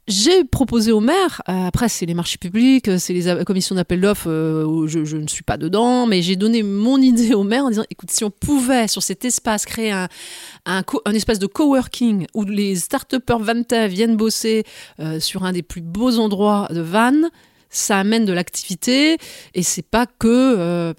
j'ai 0.08 0.44
proposé 0.44 0.92
au 0.92 1.00
maire, 1.00 1.42
euh, 1.48 1.66
après 1.66 1.88
c'est 1.88 2.06
les 2.06 2.14
marchés 2.14 2.38
publics, 2.38 2.88
c'est 2.98 3.12
les 3.12 3.44
commissions 3.44 3.74
d'appel 3.74 4.00
d'offres 4.00 4.30
euh, 4.30 4.86
je, 4.86 5.16
ne 5.16 5.26
suis 5.26 5.42
pas 5.42 5.56
dedans, 5.56 6.06
mais 6.06 6.22
j'ai 6.22 6.36
donné 6.36 6.62
mon 6.62 7.00
idée 7.02 7.34
au 7.34 7.42
maire 7.42 7.64
en 7.64 7.70
disant 7.70 7.84
écoute, 7.90 8.12
si 8.12 8.22
on 8.22 8.30
pouvait 8.30 8.86
sur 8.86 9.02
cet 9.02 9.24
espace 9.24 9.64
créer 9.64 9.90
un, 9.90 10.08
espace 11.12 11.40
de 11.40 11.46
coworking 11.46 12.26
où 12.34 12.44
les 12.44 12.76
start-upers 12.76 13.40
vantais 13.40 13.88
viennent 13.88 14.16
bosser 14.16 14.62
euh, 15.00 15.18
sur 15.18 15.44
un 15.44 15.50
des 15.50 15.62
plus 15.62 15.80
beaux 15.80 16.18
endroits 16.20 16.68
de 16.70 16.80
Vannes, 16.80 17.30
ça 17.68 17.98
amène 17.98 18.24
de 18.24 18.32
l'activité 18.32 19.18
et 19.54 19.62
c'est 19.64 19.82
pas 19.82 20.06
que. 20.06 20.94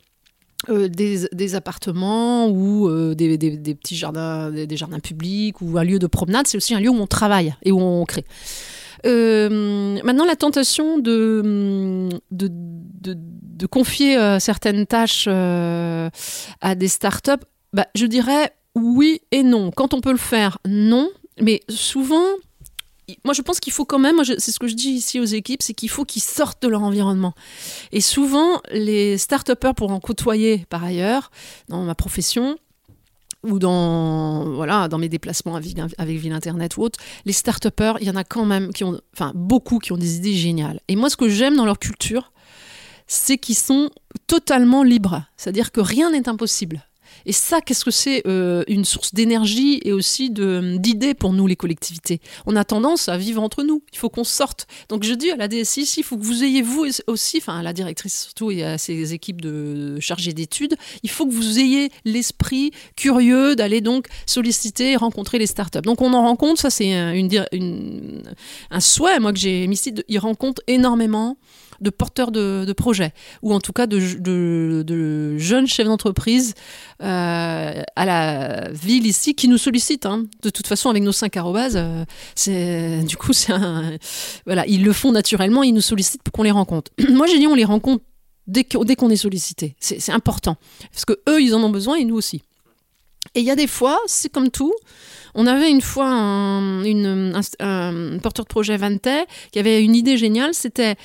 des, 0.69 1.55
appartements 1.55 2.49
ou 2.49 2.89
des, 3.15 3.37
petits 3.37 3.95
jardins, 3.95 4.51
des, 4.51 4.75
jardins 4.75 4.99
publics 4.99 5.61
ou 5.61 5.77
un 5.77 5.85
lieu 5.85 5.97
de 5.97 6.07
promenade, 6.07 6.45
c'est 6.45 6.57
aussi 6.57 6.75
un 6.75 6.81
lieu 6.81 6.89
où 6.89 6.99
on 6.99 7.07
travaille 7.07 7.55
et 7.63 7.71
où 7.71 7.79
on 7.79 8.03
crée. 8.03 8.25
Euh, 9.05 9.99
maintenant, 10.03 10.25
la 10.25 10.35
tentation 10.35 10.97
de, 10.97 12.09
de, 12.31 13.65
confier 13.67 14.17
euh, 14.17 14.39
certaines 14.39 14.85
tâches 14.85 15.25
euh, 15.27 16.09
à 16.61 16.75
des 16.75 16.87
startups, 16.87 17.43
bah, 17.73 17.87
je 17.95 18.05
dirais 18.05 18.53
oui 18.75 19.21
et 19.31 19.43
non. 19.43 19.71
Quand 19.71 19.93
on 19.93 20.01
peut 20.01 20.11
le 20.11 20.17
faire, 20.17 20.57
non. 20.65 21.09
Mais 21.39 21.61
souvent, 21.69 22.25
moi, 23.23 23.33
je 23.33 23.41
pense 23.41 23.59
qu'il 23.59 23.73
faut 23.73 23.85
quand 23.85 23.99
même, 23.99 24.23
c'est 24.23 24.51
ce 24.51 24.59
que 24.59 24.67
je 24.67 24.75
dis 24.75 24.89
ici 24.89 25.19
aux 25.19 25.25
équipes, 25.25 25.61
c'est 25.61 25.73
qu'il 25.73 25.89
faut 25.89 26.05
qu'ils 26.05 26.21
sortent 26.21 26.61
de 26.61 26.67
leur 26.67 26.83
environnement. 26.83 27.33
Et 27.91 28.01
souvent, 28.01 28.61
les 28.71 29.17
start-upers, 29.17 29.75
pour 29.75 29.91
en 29.91 29.99
côtoyer 29.99 30.65
par 30.69 30.83
ailleurs, 30.83 31.31
dans 31.69 31.83
ma 31.83 31.95
profession, 31.95 32.57
ou 33.47 33.59
dans, 33.59 34.53
voilà, 34.53 34.87
dans 34.87 34.97
mes 34.97 35.09
déplacements 35.09 35.55
avec, 35.55 36.17
Ville 36.17 36.33
Internet 36.33 36.77
ou 36.77 36.83
autre, 36.83 36.99
les 37.25 37.33
start 37.33 37.67
il 37.99 38.07
y 38.07 38.09
en 38.09 38.15
a 38.15 38.23
quand 38.23 38.45
même 38.45 38.73
qui 38.73 38.83
ont, 38.83 38.99
enfin, 39.13 39.31
beaucoup 39.35 39.79
qui 39.79 39.91
ont 39.91 39.97
des 39.97 40.17
idées 40.17 40.33
géniales. 40.33 40.79
Et 40.87 40.95
moi, 40.95 41.09
ce 41.09 41.17
que 41.17 41.29
j'aime 41.29 41.55
dans 41.55 41.65
leur 41.65 41.79
culture, 41.79 42.31
c'est 43.07 43.37
qu'ils 43.37 43.57
sont 43.57 43.89
totalement 44.27 44.83
libres. 44.83 45.23
C'est-à-dire 45.37 45.71
que 45.71 45.81
rien 45.81 46.11
n'est 46.11 46.27
impossible. 46.29 46.83
Et 47.25 47.33
ça, 47.33 47.61
qu'est-ce 47.61 47.85
que 47.85 47.91
c'est 47.91 48.23
euh, 48.27 48.63
Une 48.67 48.85
source 48.85 49.13
d'énergie 49.13 49.79
et 49.83 49.93
aussi 49.93 50.29
d'idées 50.29 51.13
pour 51.13 51.33
nous, 51.33 51.47
les 51.47 51.55
collectivités? 51.55 52.21
On 52.45 52.55
a 52.55 52.63
tendance 52.63 53.09
à 53.09 53.17
vivre 53.17 53.41
entre 53.41 53.63
nous. 53.63 53.83
Il 53.93 53.97
faut 53.97 54.09
qu'on 54.09 54.23
sorte. 54.23 54.67
Donc 54.89 55.03
je 55.03 55.13
dis 55.13 55.31
à 55.31 55.35
la 55.35 55.47
DSI, 55.47 55.95
il 55.97 56.03
faut 56.03 56.17
que 56.17 56.23
vous 56.23 56.43
ayez 56.43 56.61
vous 56.61 56.85
aussi, 57.07 57.37
enfin 57.37 57.59
à 57.59 57.63
la 57.63 57.73
directrice 57.73 58.23
surtout 58.23 58.51
et 58.51 58.63
à 58.63 58.77
ses 58.77 59.13
équipes 59.13 59.41
de 59.41 59.99
chargés 59.99 60.33
d'études, 60.33 60.75
il 61.03 61.09
faut 61.09 61.25
que 61.25 61.33
vous 61.33 61.59
ayez 61.59 61.91
l'esprit 62.05 62.71
curieux 62.95 63.55
d'aller 63.55 63.81
donc 63.81 64.07
solliciter 64.25 64.95
rencontrer 64.95 65.39
les 65.39 65.47
startups. 65.47 65.81
Donc 65.81 66.01
on 66.01 66.13
en 66.13 66.21
rencontre, 66.23 66.61
ça 66.61 66.69
c'est 66.69 66.93
un 66.93 68.79
souhait 68.79 69.19
moi 69.19 69.33
que 69.33 69.39
j'ai 69.39 69.67
mis 69.67 69.75
ici, 69.75 69.93
il 70.07 70.19
rencontre 70.19 70.61
énormément 70.67 71.37
de 71.81 71.89
porteurs 71.89 72.31
de, 72.31 72.73
projets, 72.73 73.13
ou 73.41 73.53
en 73.53 73.59
tout 73.59 73.73
cas 73.73 73.87
de, 73.87 75.37
jeunes 75.37 75.67
chefs 75.67 75.87
d'entreprise 75.87 76.53
euh, 77.01 77.81
à 77.95 78.05
la 78.05 78.69
ville 78.71 79.05
ici 79.05 79.35
qui 79.35 79.47
nous 79.47 79.57
sollicitent. 79.57 80.05
Hein. 80.05 80.25
De 80.41 80.49
toute 80.49 80.67
façon, 80.67 80.89
avec 80.89 81.03
nos 81.03 81.11
cinq 81.11 81.37
arrobas, 81.37 81.75
euh, 81.75 82.05
c'est 82.35 83.03
du 83.03 83.17
coup, 83.17 83.31
voilà, 84.45 84.65
ils 84.67 84.83
le 84.83 84.93
font 84.93 85.11
naturellement, 85.11 85.63
ils 85.63 85.73
nous 85.73 85.81
sollicitent 85.81 86.23
pour 86.23 86.31
qu'on 86.31 86.43
les 86.43 86.51
rencontre. 86.51 86.91
Moi, 87.09 87.27
j'ai 87.27 87.39
dit, 87.39 87.47
on 87.47 87.55
les 87.55 87.65
rencontre 87.65 88.03
dès 88.47 88.63
qu'on 88.63 89.09
est 89.09 89.17
sollicité. 89.17 89.75
C'est 89.79 90.11
important 90.11 90.55
parce 90.91 91.05
que 91.05 91.13
eux, 91.29 91.41
ils 91.41 91.53
en 91.53 91.63
ont 91.63 91.69
besoin 91.69 91.95
et 91.95 92.05
nous 92.05 92.15
aussi. 92.15 92.41
Et 93.35 93.41
il 93.41 93.45
y 93.45 93.51
a 93.51 93.55
des 93.55 93.67
fois, 93.67 93.99
c'est 94.07 94.31
comme 94.31 94.49
tout. 94.49 94.73
On 95.35 95.45
avait 95.45 95.69
une 95.69 95.81
fois 95.81 96.07
un, 96.07 96.83
un, 97.59 98.17
porteur 98.19 98.45
de 98.45 98.49
projet 98.49 98.77
Vante 98.77 99.07
qui 99.51 99.59
avait 99.59 99.83
une 99.83 99.95
idée 99.95 100.17
géniale, 100.17 100.53
c'était 100.53 100.95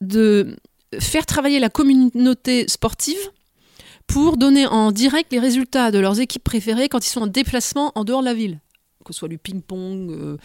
de 0.00 0.56
faire 0.98 1.26
travailler 1.26 1.58
la 1.58 1.68
communauté 1.68 2.66
sportive 2.68 3.18
pour 4.06 4.36
donner 4.36 4.66
en 4.66 4.90
direct 4.90 5.32
les 5.32 5.38
résultats 5.38 5.90
de 5.90 5.98
leurs 5.98 6.20
équipes 6.20 6.44
préférées 6.44 6.88
quand 6.88 7.04
ils 7.04 7.10
sont 7.10 7.22
en 7.22 7.26
déplacement 7.26 7.92
en 7.94 8.04
dehors 8.04 8.20
de 8.20 8.26
la 8.26 8.34
ville 8.34 8.58
que 9.08 9.14
ce 9.14 9.20
soit 9.20 9.28
du 9.28 9.38
ping-pong, 9.38 10.10
euh, 10.10 10.36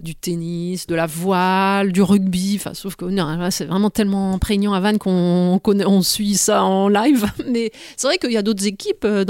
du 0.00 0.14
tennis, 0.14 0.86
de 0.86 0.94
la 0.94 1.06
voile, 1.06 1.92
du 1.92 2.02
rugby. 2.02 2.56
Enfin, 2.56 2.74
sauf 2.74 2.96
que 2.96 3.06
c'est 3.50 3.66
vraiment 3.66 3.90
tellement 3.90 4.38
prégnant 4.38 4.72
à 4.72 4.80
Vannes 4.80 4.98
qu'on 4.98 5.60
on 5.64 6.02
suit 6.02 6.34
ça 6.34 6.64
en 6.64 6.88
live. 6.88 7.26
Mais 7.46 7.70
c'est 7.96 8.06
vrai 8.06 8.18
qu'il 8.18 8.32
y 8.32 8.36
a 8.36 8.42
d'autres 8.42 8.66
équipes, 8.66 9.04
euh, 9.04 9.24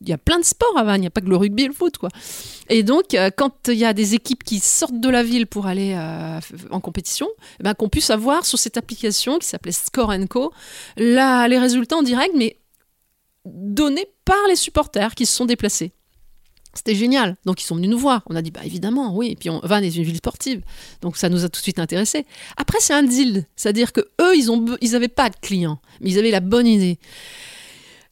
il 0.00 0.08
y 0.08 0.12
a 0.12 0.18
plein 0.18 0.38
de 0.38 0.44
sports 0.44 0.76
à 0.76 0.84
Vannes. 0.84 0.98
Il 0.98 1.02
n'y 1.02 1.06
a 1.06 1.10
pas 1.10 1.20
que 1.20 1.28
le 1.28 1.36
rugby 1.36 1.64
et 1.64 1.68
le 1.68 1.72
foot, 1.72 1.98
quoi. 1.98 2.08
Et 2.68 2.82
donc, 2.82 3.14
euh, 3.14 3.30
quand 3.34 3.68
il 3.68 3.74
y 3.74 3.84
a 3.84 3.92
des 3.92 4.14
équipes 4.14 4.44
qui 4.44 4.58
sortent 4.58 5.00
de 5.00 5.08
la 5.08 5.22
ville 5.22 5.46
pour 5.46 5.66
aller 5.66 5.96
en 6.70 6.80
compétition, 6.80 7.28
eh 7.60 7.62
ben, 7.62 7.74
qu'on 7.74 7.88
puisse 7.88 8.10
avoir 8.10 8.44
sur 8.44 8.58
cette 8.58 8.76
application 8.76 9.38
qui 9.38 9.46
s'appelait 9.46 9.72
Score 9.72 10.12
Co 10.28 10.52
là, 10.96 11.46
les 11.48 11.58
résultats 11.58 11.96
en 11.96 12.02
direct, 12.02 12.34
mais 12.36 12.58
donnés 13.44 14.06
par 14.24 14.46
les 14.48 14.56
supporters 14.56 15.14
qui 15.14 15.26
se 15.26 15.36
sont 15.36 15.46
déplacés. 15.46 15.92
C'était 16.74 16.94
génial. 16.94 17.36
Donc 17.44 17.60
ils 17.62 17.64
sont 17.64 17.76
venus 17.76 17.90
nous 17.90 17.98
voir. 17.98 18.22
On 18.26 18.36
a 18.36 18.42
dit 18.42 18.50
bah 18.50 18.60
évidemment, 18.64 19.14
oui. 19.14 19.30
Et 19.32 19.36
puis 19.36 19.50
on, 19.50 19.60
Vannes 19.62 19.84
est 19.84 19.94
une 19.94 20.04
ville 20.04 20.16
sportive, 20.16 20.62
donc 21.00 21.16
ça 21.16 21.28
nous 21.28 21.44
a 21.44 21.48
tout 21.48 21.58
de 21.58 21.62
suite 21.62 21.78
intéressés. 21.78 22.24
Après 22.56 22.78
c'est 22.80 22.94
un 22.94 23.02
deal, 23.02 23.46
c'est-à-dire 23.56 23.92
que 23.92 24.00
eux 24.20 24.36
ils 24.36 24.50
ont 24.50 24.64
ils 24.80 24.96
avaient 24.96 25.08
pas 25.08 25.28
de 25.28 25.36
clients, 25.40 25.80
mais 26.00 26.10
ils 26.10 26.18
avaient 26.18 26.30
la 26.30 26.40
bonne 26.40 26.66
idée. 26.66 26.98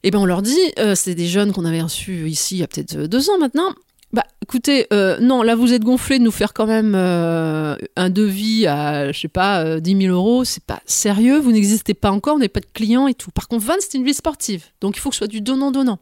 Et 0.03 0.11
ben 0.11 0.19
on 0.19 0.25
leur 0.25 0.41
dit, 0.41 0.59
euh, 0.79 0.95
c'est 0.95 1.15
des 1.15 1.27
jeunes 1.27 1.53
qu'on 1.53 1.65
avait 1.65 1.81
reçus 1.81 2.27
ici 2.27 2.55
il 2.55 2.59
y 2.59 2.63
a 2.63 2.67
peut-être 2.67 2.95
euh, 2.95 3.07
deux 3.07 3.29
ans 3.29 3.37
maintenant. 3.37 3.73
Bah 4.13 4.25
écoutez, 4.41 4.87
euh, 4.91 5.19
non, 5.21 5.41
là 5.41 5.55
vous 5.55 5.71
êtes 5.71 5.83
gonflés 5.83 6.19
de 6.19 6.23
nous 6.23 6.31
faire 6.31 6.53
quand 6.53 6.67
même 6.67 6.95
un 6.95 8.09
devis 8.09 8.67
à, 8.67 9.13
je 9.13 9.19
sais 9.21 9.29
pas, 9.29 9.79
10 9.79 10.01
000 10.01 10.13
euros, 10.13 10.43
c'est 10.43 10.63
pas 10.63 10.81
sérieux, 10.85 11.39
vous 11.39 11.53
n'existez 11.53 11.93
pas 11.93 12.11
encore, 12.11 12.35
on 12.35 12.39
n'avez 12.39 12.49
pas 12.49 12.59
de 12.59 12.65
clients 12.73 13.07
et 13.07 13.13
tout. 13.13 13.31
Par 13.31 13.47
contre, 13.47 13.63
Vannes, 13.63 13.79
c'est 13.79 13.97
une 13.97 14.03
ville 14.03 14.13
sportive, 14.13 14.65
donc 14.81 14.97
il 14.97 14.99
faut 14.99 15.11
que 15.11 15.15
ce 15.15 15.19
soit 15.19 15.27
du 15.27 15.39
donnant-donnant 15.39 15.99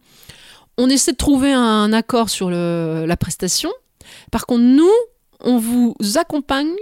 on 0.79 0.89
essaie 0.89 1.11
de 1.11 1.17
trouver 1.17 1.51
un 1.51 1.91
accord 1.93 2.29
sur 2.29 2.49
la 2.49 3.17
prestation. 3.17 3.71
Par 4.31 4.45
contre, 4.45 4.63
nous, 4.63 4.91
on 5.41 5.57
vous 5.57 5.95
accompagne 6.15 6.73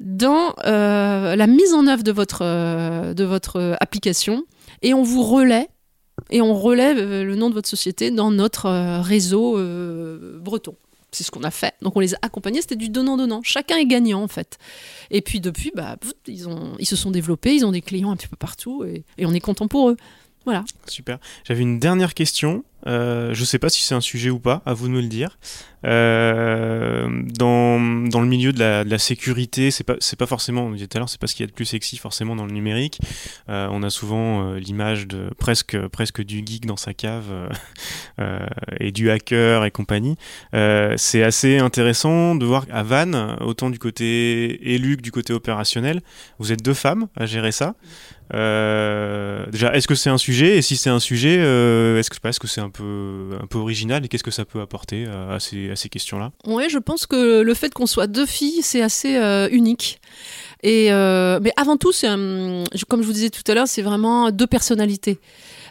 dans 0.00 0.54
euh, 0.64 1.34
la 1.34 1.46
mise 1.46 1.74
en 1.74 1.86
œuvre 1.86 2.02
de 2.02 2.12
votre, 2.12 2.42
euh, 2.42 3.14
de 3.14 3.24
votre 3.24 3.76
application 3.80 4.44
et 4.82 4.94
on 4.94 5.02
vous 5.02 5.22
relaie 5.22 5.68
et 6.30 6.40
on 6.40 6.54
relève 6.54 6.98
euh, 6.98 7.24
le 7.24 7.34
nom 7.34 7.48
de 7.48 7.54
votre 7.54 7.68
société 7.68 8.10
dans 8.10 8.30
notre 8.30 9.00
réseau 9.00 9.58
breton. 10.40 10.76
C'est 11.10 11.24
ce 11.24 11.30
qu'on 11.30 11.42
a 11.42 11.50
fait. 11.50 11.72
Donc 11.80 11.96
on 11.96 12.00
les 12.00 12.14
a 12.14 12.18
accompagnés, 12.20 12.60
c'était 12.60 12.76
du 12.76 12.90
donnant-donnant. 12.90 13.40
Chacun 13.42 13.78
est 13.78 13.86
gagnant 13.86 14.22
en 14.22 14.28
fait. 14.28 14.58
Et 15.10 15.22
puis 15.22 15.40
depuis, 15.40 15.72
bah, 15.74 15.96
ils, 16.26 16.86
se 16.86 16.96
sont 16.96 17.10
développés, 17.10 17.54
ils 17.54 17.64
ont 17.64 17.72
des 17.72 17.80
clients 17.80 18.10
un 18.10 18.16
petit 18.16 18.28
peu 18.28 18.36
partout 18.36 18.84
et 18.84 19.26
on 19.26 19.32
est 19.32 19.40
content 19.40 19.68
pour 19.68 19.88
eux. 19.88 19.96
Super. 20.86 21.18
J'avais 21.44 21.62
une 21.62 21.78
dernière 21.78 22.14
question. 22.14 22.64
Euh, 22.86 23.34
je 23.34 23.40
ne 23.40 23.44
sais 23.44 23.58
pas 23.58 23.68
si 23.68 23.82
c'est 23.82 23.94
un 23.94 24.00
sujet 24.00 24.30
ou 24.30 24.38
pas, 24.38 24.62
à 24.64 24.72
vous 24.72 24.86
de 24.86 24.92
me 24.92 25.00
le 25.00 25.08
dire. 25.08 25.38
Euh, 25.84 27.08
dans, 27.36 28.08
dans, 28.08 28.20
le 28.20 28.26
milieu 28.26 28.52
de 28.52 28.60
la, 28.60 28.98
sécurité, 28.98 29.70
c'est 29.70 29.84
pas 29.84 29.96
pas 30.18 30.26
forcément, 30.26 30.62
on 30.62 30.72
disait 30.72 30.86
tout 30.86 30.96
à 30.96 31.00
l'heure, 31.00 31.08
c'est 31.08 31.20
pas 31.20 31.26
ce 31.26 31.34
qu'il 31.34 31.44
y 31.44 31.48
a 31.48 31.50
de 31.50 31.52
plus 31.52 31.64
sexy 31.64 31.96
forcément 31.96 32.34
dans 32.34 32.46
le 32.46 32.52
numérique. 32.52 33.00
Euh, 33.48 33.68
on 33.70 33.82
a 33.82 33.90
souvent 33.90 34.54
l'image 34.54 35.06
de 35.06 35.30
presque 35.38 35.78
presque 35.88 36.22
du 36.22 36.42
geek 36.44 36.66
dans 36.66 36.76
sa 36.76 36.94
cave 36.94 37.26
et 38.80 38.90
du 38.90 39.10
hacker 39.10 39.64
et 39.64 39.70
compagnie. 39.70 40.16
c'est 40.52 41.22
assez 41.22 41.58
intéressant 41.58 42.34
de 42.34 42.44
voir 42.44 42.66
à 42.72 42.82
Vannes, 42.82 43.36
autant 43.40 43.70
du 43.70 43.78
côté 43.78 44.72
élu 44.74 44.96
que 44.96 45.02
du 45.02 45.12
côté 45.12 45.32
opérationnel, 45.32 46.00
vous 46.38 46.52
êtes 46.52 46.62
deux 46.62 46.74
femmes 46.74 47.08
à 47.16 47.26
gérer 47.26 47.52
ça. 47.52 47.74
Déjà, 48.32 49.74
est-ce 49.74 49.88
que 49.88 49.94
c'est 49.94 50.10
un 50.10 50.18
sujet 50.18 50.58
Et 50.58 50.62
si 50.62 50.76
c'est 50.76 50.90
un 50.90 51.00
sujet, 51.00 51.36
est-ce 51.36 52.10
que, 52.10 52.28
est-ce 52.28 52.40
que 52.40 52.46
c'est 52.46 52.60
un 52.60 52.70
peu, 52.70 53.38
un 53.40 53.46
peu 53.46 53.58
original 53.58 54.04
et 54.04 54.08
qu'est-ce 54.08 54.24
que 54.24 54.30
ça 54.30 54.44
peut 54.44 54.60
apporter 54.60 55.06
à 55.06 55.40
ces, 55.40 55.70
à 55.70 55.76
ces 55.76 55.88
questions-là? 55.88 56.32
Oui, 56.46 56.64
je 56.68 56.78
pense 56.78 57.06
que 57.06 57.40
le 57.40 57.54
fait 57.54 57.72
qu'on 57.72 57.86
soit 57.86 58.06
deux 58.06 58.26
filles, 58.26 58.62
c'est 58.62 58.82
assez 58.82 59.16
euh, 59.16 59.48
unique. 59.50 60.00
Et 60.62 60.92
euh, 60.92 61.38
mais 61.40 61.52
avant 61.56 61.76
tout, 61.76 61.92
comme 62.88 63.02
je 63.02 63.06
vous 63.06 63.12
disais 63.12 63.30
tout 63.30 63.42
à 63.46 63.54
l'heure, 63.54 63.68
c'est 63.68 63.82
vraiment 63.82 64.30
deux 64.30 64.46
personnalités. 64.46 65.18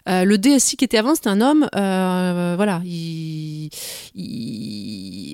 Euh, 0.08 0.24
le 0.24 0.38
DSI 0.38 0.78
qui 0.78 0.86
était 0.86 0.98
avant, 0.98 1.16
c'était 1.16 1.30
un 1.30 1.42
homme. 1.42 1.68
voilà, 1.74 2.82
il, 2.86 3.70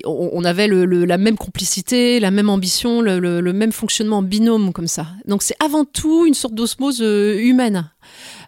on 0.06 0.44
avait 0.44 0.66
le, 0.66 0.84
la 1.04 1.18
même 1.18 1.36
complicité, 1.36 2.20
la 2.20 2.30
même 2.30 2.50
ambition, 2.50 3.00
le, 3.00 3.18
le, 3.18 3.52
même 3.52 3.72
fonctionnement 3.72 4.18
en 4.18 4.22
binôme 4.22 4.72
comme 4.72 4.88
ça. 4.88 5.06
Donc 5.26 5.42
c'est 5.42 5.56
avant 5.62 5.84
tout 5.84 6.26
une 6.26 6.34
sorte 6.34 6.54
d'osmose 6.54 7.00
humaine. 7.00 7.90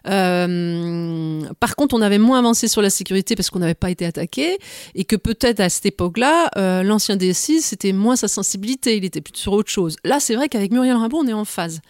Euh, 0.07 1.41
par 1.59 1.75
contre, 1.75 1.95
on 1.95 2.01
avait 2.01 2.17
moins 2.17 2.39
avancé 2.39 2.67
sur 2.67 2.81
la 2.81 2.89
sécurité 2.89 3.35
parce 3.35 3.49
qu'on 3.49 3.59
n'avait 3.59 3.73
pas 3.73 3.89
été 3.89 4.05
attaqué 4.05 4.57
et 4.95 5.03
que 5.05 5.15
peut-être 5.15 5.59
à 5.59 5.69
cette 5.69 5.85
époque-là, 5.85 6.49
euh, 6.57 6.83
l'ancien 6.83 7.15
DSI, 7.15 7.61
c'était 7.61 7.93
moins 7.93 8.15
sa 8.15 8.27
sensibilité, 8.27 8.97
il 8.97 9.05
était 9.05 9.21
plus 9.21 9.35
sur 9.35 9.53
autre 9.53 9.69
chose. 9.69 9.97
Là, 10.03 10.19
c'est 10.19 10.35
vrai 10.35 10.49
qu'avec 10.49 10.71
Muriel 10.71 10.95
Rimbaud, 10.95 11.19
on 11.19 11.27
est 11.27 11.33
en 11.33 11.45
phase. 11.45 11.81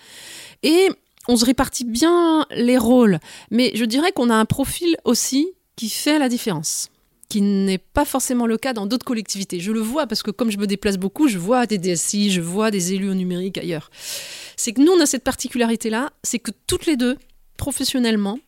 Et 0.64 0.90
on 1.28 1.36
se 1.36 1.46
répartit 1.46 1.86
bien 1.86 2.46
les 2.52 2.78
rôles, 2.78 3.20
mais 3.52 3.72
je 3.76 3.86
dirais 3.86 4.12
qu'on 4.12 4.30
a 4.30 4.36
un 4.36 4.46
profil 4.46 4.98
aussi 5.04 5.48
qui 5.76 5.90
fait 5.90 6.20
la 6.20 6.30
différence 6.30 6.90
qui 7.30 7.42
n'est 7.42 7.78
pas 7.78 8.06
forcément 8.06 8.46
le 8.46 8.58
cas 8.58 8.74
dans 8.74 8.86
d'autres 8.86 9.06
collectivités. 9.06 9.60
Je 9.60 9.72
le 9.72 9.80
vois 9.80 10.08
parce 10.08 10.24
que 10.24 10.32
comme 10.32 10.50
je 10.50 10.58
me 10.58 10.68
déplace 10.68 10.98
beaucoup, 10.98 11.28
je 11.28 11.38
vois 11.38 11.66
des 11.66 11.78
DSI, 11.78 12.32
je 12.32 12.42
vois 12.42 12.72
des 12.72 12.94
élus 12.94 13.10
au 13.10 13.14
numérique 13.14 13.58
ailleurs. 13.58 13.90
C'est 14.56 14.72
que 14.72 14.82
nous, 14.82 14.92
on 14.92 15.02
a 15.02 15.06
cette 15.06 15.24
particularité-là, 15.24 16.12
c'est 16.24 16.40
que 16.40 16.52
toutes 16.68 16.86
les 16.86 16.96
deux, 16.96 17.18
professionnellement, 17.58 18.40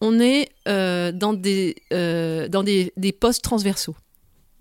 on 0.00 0.20
est 0.20 0.50
euh, 0.66 1.12
dans, 1.12 1.32
des, 1.32 1.76
euh, 1.92 2.48
dans 2.48 2.62
des, 2.62 2.92
postes 3.18 3.42
transversaux. 3.42 3.96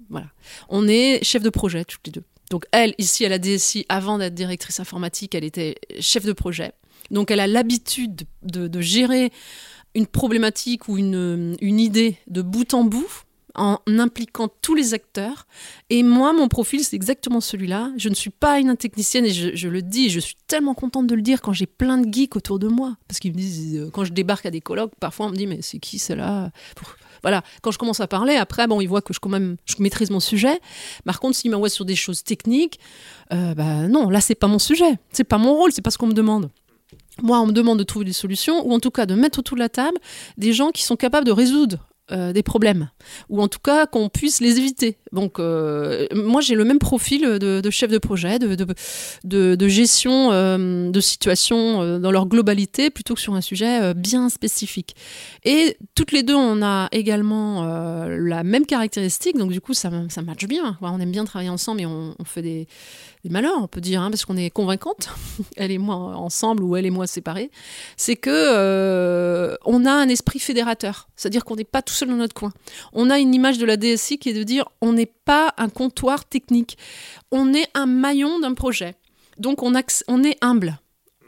Voilà. 0.09 0.27
On 0.69 0.87
est 0.87 1.23
chef 1.23 1.43
de 1.43 1.49
projet, 1.49 1.83
toutes 1.83 2.05
les 2.05 2.11
deux. 2.11 2.23
Donc 2.49 2.65
elle, 2.71 2.95
ici 2.97 3.25
à 3.25 3.29
la 3.29 3.39
DSI, 3.39 3.85
avant 3.89 4.17
d'être 4.17 4.33
directrice 4.33 4.79
informatique, 4.79 5.35
elle 5.35 5.43
était 5.43 5.75
chef 5.99 6.25
de 6.25 6.31
projet. 6.31 6.71
Donc 7.11 7.31
elle 7.31 7.39
a 7.39 7.47
l'habitude 7.47 8.23
de, 8.43 8.81
gérer 8.81 9.31
une 9.95 10.07
problématique 10.07 10.87
ou 10.87 10.97
une, 10.97 11.57
idée 11.61 12.17
de 12.27 12.41
bout 12.41 12.73
en 12.73 12.83
bout 12.83 13.23
en 13.55 13.79
impliquant 13.87 14.49
tous 14.61 14.75
les 14.75 14.93
acteurs. 14.93 15.47
Et 15.89 16.03
moi, 16.03 16.31
mon 16.31 16.47
profil, 16.47 16.83
c'est 16.83 16.95
exactement 16.95 17.41
celui-là. 17.41 17.91
Je 17.97 18.07
ne 18.07 18.13
suis 18.13 18.29
pas 18.29 18.59
une 18.59 18.77
technicienne 18.77 19.25
et 19.25 19.31
je, 19.31 19.67
le 19.67 19.81
dis, 19.81 20.09
je 20.09 20.19
suis 20.19 20.35
tellement 20.45 20.75
contente 20.75 21.07
de 21.07 21.15
le 21.15 21.23
dire 21.23 21.41
quand 21.41 21.53
j'ai 21.53 21.65
plein 21.65 21.97
de 21.97 22.13
geeks 22.13 22.35
autour 22.35 22.59
de 22.59 22.67
moi. 22.67 22.97
Parce 23.07 23.19
qu'ils 23.19 23.31
me 23.31 23.37
disent, 23.37 23.79
euh, 23.79 23.89
quand 23.91 24.05
je 24.05 24.13
débarque 24.13 24.45
à 24.45 24.51
des 24.51 24.61
colloques, 24.61 24.93
parfois 24.99 25.25
on 25.25 25.29
me 25.29 25.35
dit, 25.35 25.47
mais 25.47 25.63
c'est 25.63 25.79
qui 25.79 25.97
celle-là? 25.97 26.51
Voilà, 27.23 27.41
quand 27.61 27.71
je 27.71 27.77
commence 27.77 27.99
à 27.99 28.07
parler, 28.07 28.35
après, 28.35 28.67
bon, 28.67 28.79
ils 28.79 28.87
voient 28.87 29.01
que 29.01 29.13
je, 29.13 29.19
même, 29.27 29.57
maîtrise 29.79 30.11
mon 30.11 30.19
sujet. 30.19 30.59
Par 31.03 31.19
contre, 31.19 31.35
s'ils 31.35 31.51
m'envoient 31.51 31.69
sur 31.69 31.85
des 31.85 31.95
choses 31.95 32.23
techniques, 32.23 32.79
euh, 33.33 33.53
bah 33.55 33.87
non, 33.87 34.09
là, 34.09 34.21
c'est 34.21 34.35
pas 34.35 34.47
mon 34.47 34.59
sujet. 34.59 34.99
C'est 35.11 35.23
pas 35.23 35.37
mon 35.37 35.55
rôle, 35.55 35.71
c'est 35.71 35.81
pas 35.81 35.91
ce 35.91 35.97
qu'on 35.97 36.07
me 36.07 36.13
demande. 36.13 36.49
Moi, 37.21 37.39
on 37.39 37.47
me 37.47 37.51
demande 37.51 37.79
de 37.79 37.83
trouver 37.83 38.05
des 38.05 38.13
solutions, 38.13 38.67
ou 38.67 38.73
en 38.73 38.79
tout 38.79 38.91
cas 38.91 39.05
de 39.05 39.15
mettre 39.15 39.39
autour 39.39 39.55
de 39.55 39.61
la 39.61 39.69
table 39.69 39.97
des 40.37 40.53
gens 40.53 40.71
qui 40.71 40.83
sont 40.83 40.95
capables 40.95 41.25
de 41.25 41.31
résoudre 41.31 41.87
euh, 42.13 42.31
des 42.31 42.41
problèmes, 42.41 42.89
ou 43.27 43.41
en 43.41 43.49
tout 43.49 43.59
cas 43.59 43.85
qu'on 43.85 44.07
puisse 44.07 44.39
les 44.39 44.57
éviter. 44.59 44.97
Donc 45.11 45.39
euh, 45.39 46.07
moi 46.15 46.39
j'ai 46.39 46.55
le 46.55 46.63
même 46.63 46.79
profil 46.79 47.37
de, 47.37 47.69
chef 47.69 47.91
de 47.91 47.97
projet, 47.97 48.39
de, 48.39 49.67
gestion 49.67 50.31
euh, 50.31 50.89
de 50.89 50.99
situation 51.01 51.99
dans 51.99 52.11
leur 52.11 52.27
globalité, 52.27 52.91
plutôt 52.91 53.13
que 53.13 53.19
sur 53.19 53.33
un 53.33 53.41
sujet 53.41 53.93
bien 53.93 54.29
spécifique. 54.29 54.95
Et 55.43 55.75
toutes 55.95 56.13
les 56.13 56.23
deux 56.23 56.35
on 56.35 56.61
a 56.61 56.87
également 56.93 57.65
la 58.07 58.43
même 58.45 58.65
caractéristique, 58.65 59.37
donc 59.37 59.51
du 59.51 59.59
coup 59.59 59.73
ça, 59.73 59.91
ça 60.07 60.21
bien. 60.21 60.77
On 60.79 61.01
aime 61.01 61.11
bien 61.11 61.25
travailler 61.25 61.49
ensemble 61.49 61.81
et 61.81 61.85
on 61.85 62.15
fait 62.23 62.41
des, 62.41 62.67
des 63.27 63.33
malheurs, 63.33 63.61
on 63.61 63.67
peut 63.67 63.81
dire, 63.81 64.01
hein, 64.01 64.09
parce 64.09 64.25
qu'on 64.25 64.37
est 64.37 64.49
convaincante, 64.49 65.09
elle 65.57 65.71
et 65.71 65.77
moi 65.77 65.95
ensemble 65.95 66.63
ou 66.63 66.75
elle 66.75 66.85
et 66.85 66.89
moi 66.89 67.07
séparés, 67.07 67.51
c'est 67.97 68.15
que 68.15 68.29
euh, 68.31 69.55
on 69.65 69.85
a 69.85 69.91
un 69.91 70.07
esprit 70.09 70.39
fédérateur, 70.39 71.09
c'est-à-dire 71.15 71.45
qu'on 71.45 71.55
n'est 71.55 71.63
pas 71.63 71.81
tout 71.81 71.93
seul 71.93 72.09
dans 72.09 72.15
notre 72.15 72.33
coin. 72.33 72.53
On 72.93 73.09
a 73.09 73.19
une 73.19 73.33
image 73.33 73.57
de 73.57 73.65
la 73.65 73.77
DSI 73.77 74.17
qui 74.17 74.29
est 74.29 74.33
de 74.33 74.43
dire 74.43 74.65
on 74.81 74.93
n'est 74.93 75.11
pas 75.25 75.53
un 75.57 75.69
comptoir 75.69 76.25
technique, 76.25 76.77
on 77.31 77.53
est 77.53 77.67
un 77.73 77.85
maillon 77.85 78.39
d'un 78.39 78.53
projet. 78.53 78.95
Donc 79.37 79.61
on, 79.61 79.73
on 80.07 80.23
est 80.23 80.37
humble. 80.41 80.79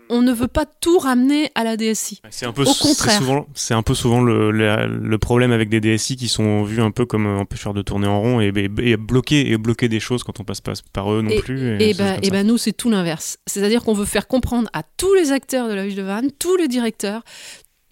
On 0.09 0.21
ne 0.21 0.33
veut 0.33 0.47
pas 0.47 0.65
tout 0.65 0.97
ramener 0.97 1.51
à 1.55 1.63
la 1.63 1.77
DSI. 1.77 2.21
C'est 2.29 2.45
un 2.45 2.51
peu, 2.51 2.63
Au 2.63 2.73
contraire. 2.73 3.21
C'est 3.53 3.73
un 3.73 3.83
peu 3.83 3.93
souvent 3.93 4.21
le, 4.21 4.51
le, 4.51 4.87
le, 4.87 5.17
problème 5.17 5.51
avec 5.51 5.69
des 5.69 5.79
DSI 5.79 6.15
qui 6.15 6.27
sont 6.27 6.63
vus 6.63 6.81
un 6.81 6.91
peu 6.91 7.05
comme 7.05 7.27
empêcheurs 7.27 7.73
de 7.73 7.81
tourner 7.81 8.07
en 8.07 8.19
rond 8.19 8.41
et, 8.41 8.51
et, 8.55 8.91
et, 8.91 8.97
bloquer, 8.97 9.51
et 9.51 9.57
bloquer 9.57 9.87
des 9.87 9.99
choses 9.99 10.23
quand 10.23 10.39
on 10.39 10.43
passe 10.43 10.61
pas 10.61 10.73
par 10.93 11.11
eux 11.13 11.21
non 11.21 11.29
et, 11.29 11.39
plus. 11.39 11.81
Et, 11.81 11.93
ben 11.93 12.45
nous, 12.45 12.57
c'est 12.57 12.73
tout 12.73 12.89
l'inverse. 12.89 13.37
C'est-à-dire 13.45 13.83
qu'on 13.83 13.93
veut 13.93 14.05
faire 14.05 14.27
comprendre 14.27 14.69
à 14.73 14.83
tous 14.83 15.13
les 15.13 15.31
acteurs 15.31 15.69
de 15.69 15.73
la 15.73 15.85
ville 15.85 15.95
de 15.95 16.01
Vannes, 16.01 16.31
tous 16.39 16.55
les 16.57 16.67
directeurs, 16.67 17.21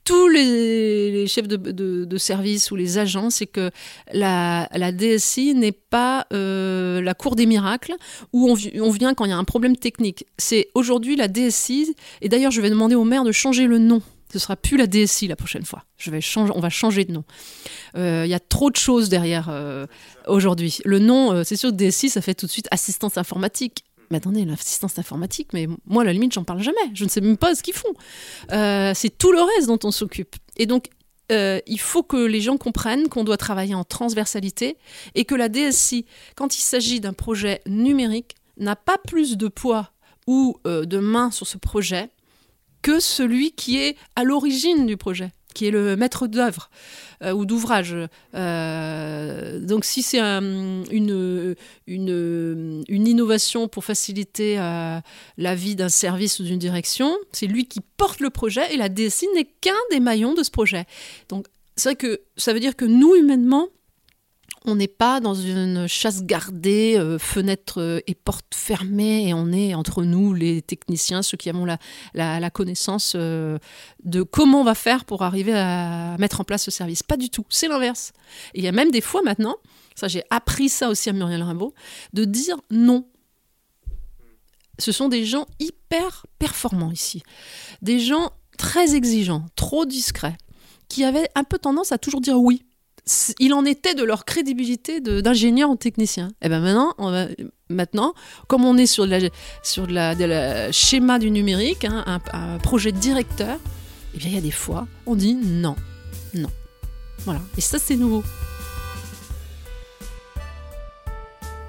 tous 0.07 0.29
les, 0.29 1.27
chefs 1.27 1.49
de, 1.49 2.17
service 2.17 2.71
ou 2.71 2.77
les 2.77 2.97
agents, 2.97 3.29
c'est 3.29 3.45
que 3.45 3.71
la, 4.13 4.69
DSI 4.93 5.53
n'est 5.53 5.73
pas 5.73 6.25
euh, 6.31 7.01
la 7.01 7.13
cour 7.13 7.35
des 7.35 7.45
miracles 7.45 7.93
où 8.31 8.49
on, 8.49 8.89
vient 8.89 9.13
quand 9.13 9.25
il 9.25 9.31
y 9.31 9.33
a 9.33 9.37
un 9.37 9.43
problème 9.43 9.75
technique. 9.75 10.25
C'est 10.37 10.69
aujourd'hui 10.75 11.17
la 11.17 11.27
DSI, 11.27 11.93
et 12.21 12.29
d'ailleurs 12.29 12.51
je 12.51 12.61
vais 12.61 12.69
demander 12.69 12.95
au 12.95 13.03
maire 13.03 13.25
de 13.25 13.33
changer 13.33 13.67
le 13.67 13.79
nom. 13.79 14.01
Ce 14.31 14.39
sera 14.39 14.55
plus 14.55 14.77
la 14.77 14.87
DSI 14.87 15.27
la 15.27 15.35
prochaine 15.35 15.65
fois. 15.65 15.83
Je 15.97 16.09
vais 16.09 16.21
changer, 16.21 16.53
on 16.55 16.61
va 16.61 16.69
changer 16.69 17.03
de 17.03 17.11
nom. 17.11 17.25
Il 17.93 17.99
euh, 17.99 18.25
y 18.25 18.33
a 18.33 18.39
trop 18.39 18.71
de 18.71 18.77
choses 18.77 19.09
derrière 19.09 19.49
euh, 19.49 19.87
aujourd'hui. 20.25 20.79
Le 20.85 20.99
nom, 20.99 21.43
c'est 21.43 21.57
sûr 21.57 21.73
DSI, 21.73 22.09
ça 22.09 22.21
fait 22.21 22.33
tout 22.33 22.45
de 22.45 22.51
suite 22.51 22.67
assistance 22.71 23.17
informatique 23.17 23.83
mais 24.09 24.17
attendez, 24.17 24.45
l'assistance 24.45 24.97
informatique, 24.99 25.49
mais 25.53 25.67
moi, 25.85 26.03
à 26.03 26.05
la 26.05 26.13
limite, 26.13 26.33
j'en 26.33 26.43
parle 26.43 26.61
jamais. 26.61 26.77
Je 26.93 27.03
ne 27.03 27.09
sais 27.09 27.21
même 27.21 27.37
pas 27.37 27.55
ce 27.55 27.63
qu'ils 27.63 27.73
font. 27.73 27.93
Euh, 28.51 28.93
c'est 28.95 29.17
tout 29.17 29.31
le 29.31 29.41
reste 29.41 29.67
dont 29.67 29.79
on 29.83 29.91
s'occupe. 29.91 30.35
Et 30.57 30.65
donc, 30.65 30.89
euh, 31.31 31.59
il 31.67 31.79
faut 31.79 32.03
que 32.03 32.17
les 32.17 32.39
gens 32.39 32.57
comprennent 32.57 33.09
qu'on 33.09 33.23
doit 33.23 33.37
travailler 33.37 33.75
en 33.75 33.83
transversalité 33.83 34.77
et 35.13 35.25
que 35.25 35.35
la 35.35 35.49
DSI, 35.49 36.05
quand 36.35 36.57
il 36.57 36.61
s'agit 36.61 36.99
d'un 36.99 37.13
projet 37.13 37.61
numérique, 37.65 38.35
n'a 38.57 38.75
pas 38.75 38.97
plus 38.97 39.37
de 39.37 39.47
poids 39.47 39.91
ou 40.25 40.57
euh, 40.65 40.85
de 40.85 40.99
main 40.99 41.31
sur 41.31 41.45
ce 41.45 41.57
projet 41.57 42.09
que 42.81 42.99
celui 42.99 43.51
qui 43.51 43.77
est 43.77 43.97
à 44.15 44.23
l'origine 44.23 44.85
du 44.85 44.95
projet 44.95 45.31
qui 45.57 45.65
est 45.65 45.71
le 45.71 45.95
maître 45.95 46.27
d'œuvre 46.27 46.69
euh, 47.23 47.31
ou 47.31 47.47
d'ouvrage. 47.47 47.95
Euh, 48.35 49.59
donc 49.59 49.85
si 49.85 50.03
c'est 50.03 50.19
un, 50.19 50.83
une, 50.91 51.55
une, 51.87 52.83
une, 52.87 53.07
innovation 53.07 53.67
pour 53.67 53.83
faciliter 53.83 54.59
euh, 54.59 54.99
la 55.39 55.55
vie 55.55 55.75
d'un 55.75 55.89
service 55.89 56.39
ou 56.39 56.43
d'une 56.43 56.59
direction, 56.59 57.17
c'est 57.31 57.47
lui 57.47 57.65
qui 57.65 57.79
porte 57.97 58.19
le 58.19 58.29
projet 58.29 58.71
et 58.71 58.77
la 58.77 58.87
DSI 58.87 59.25
n'est 59.33 59.45
qu'un 59.45 59.71
des 59.89 59.99
maillons 59.99 60.35
de 60.35 60.43
ce 60.43 60.51
projet. 60.51 60.85
Donc 61.27 61.47
c'est 61.75 61.89
vrai 61.89 61.95
que 61.95 62.21
ça 62.35 62.53
veut 62.53 62.59
dire 62.59 62.75
que 62.75 62.85
nous, 62.85 63.15
humainement, 63.15 63.67
on 64.67 64.75
n'est 64.75 64.87
pas 64.87 65.19
dans 65.19 65.33
une 65.33 65.87
chasse 65.87 66.23
gardée, 66.23 66.95
euh, 66.97 67.17
fenêtre 67.17 67.81
euh, 67.81 67.99
et 68.05 68.15
porte 68.15 68.53
fermée, 68.53 69.29
et 69.29 69.33
on 69.33 69.51
est 69.51 69.73
entre 69.73 70.03
nous, 70.03 70.33
les 70.33 70.61
techniciens, 70.61 71.21
ceux 71.21 71.37
qui 71.37 71.49
avons 71.49 71.65
la, 72.13 72.49
connaissance 72.49 73.13
euh, 73.15 73.57
de 74.03 74.23
comment 74.23 74.61
on 74.61 74.63
va 74.63 74.75
faire 74.75 75.05
pour 75.05 75.23
arriver 75.23 75.53
à 75.53 76.17
mettre 76.19 76.41
en 76.41 76.43
place 76.43 76.63
ce 76.63 76.71
service. 76.71 77.01
Pas 77.01 77.17
du 77.17 77.29
tout, 77.29 77.45
c'est 77.49 77.67
l'inverse. 77.67 78.11
Il 78.53 78.63
y 78.63 78.67
a 78.67 78.71
même 78.71 78.91
des 78.91 79.01
fois 79.01 79.21
maintenant, 79.21 79.55
ça 79.95 80.07
j'ai 80.07 80.23
appris 80.29 80.69
ça 80.69 80.89
aussi 80.89 81.09
à 81.09 81.13
Muriel 81.13 81.41
Rimbaud, 81.41 81.73
de 82.13 82.25
dire 82.25 82.57
non. 82.69 83.07
Ce 84.79 84.91
sont 84.91 85.07
des 85.07 85.25
gens 85.25 85.47
hyper 85.59 86.25
performants 86.37 86.91
ici, 86.91 87.23
des 87.81 87.99
gens 87.99 88.31
très 88.57 88.95
exigeants, 88.95 89.45
trop 89.55 89.85
discrets, 89.85 90.37
qui 90.89 91.03
avaient 91.03 91.29
un 91.35 91.43
peu 91.43 91.57
tendance 91.57 91.91
à 91.91 91.97
toujours 91.97 92.21
dire 92.21 92.39
oui 92.39 92.66
il 93.39 93.53
en 93.53 93.65
était 93.65 93.95
de 93.95 94.03
leur 94.03 94.25
crédibilité 94.25 94.99
d'ingénieur 95.01 95.69
ou 95.69 95.75
technicien. 95.75 96.29
Et 96.41 96.49
ben 96.49 96.59
maintenant, 96.59 96.95
maintenant, 97.69 98.13
comme 98.47 98.65
on 98.65 98.77
est 98.77 98.85
sur 98.85 99.05
le 99.07 100.71
schéma 100.71 101.19
du 101.19 101.31
numérique, 101.31 101.85
hein, 101.85 102.21
un, 102.33 102.57
projet 102.57 102.91
directeur, 102.91 103.57
et 104.13 104.17
bien 104.17 104.29
il 104.29 104.35
y 104.35 104.37
a 104.37 104.41
des 104.41 104.51
fois, 104.51 104.87
on 105.05 105.15
dit 105.15 105.35
non, 105.35 105.75
non. 106.33 106.49
Voilà. 107.25 107.41
Et 107.57 107.61
ça, 107.61 107.77
c'est 107.79 107.95
nouveau. 107.95 108.23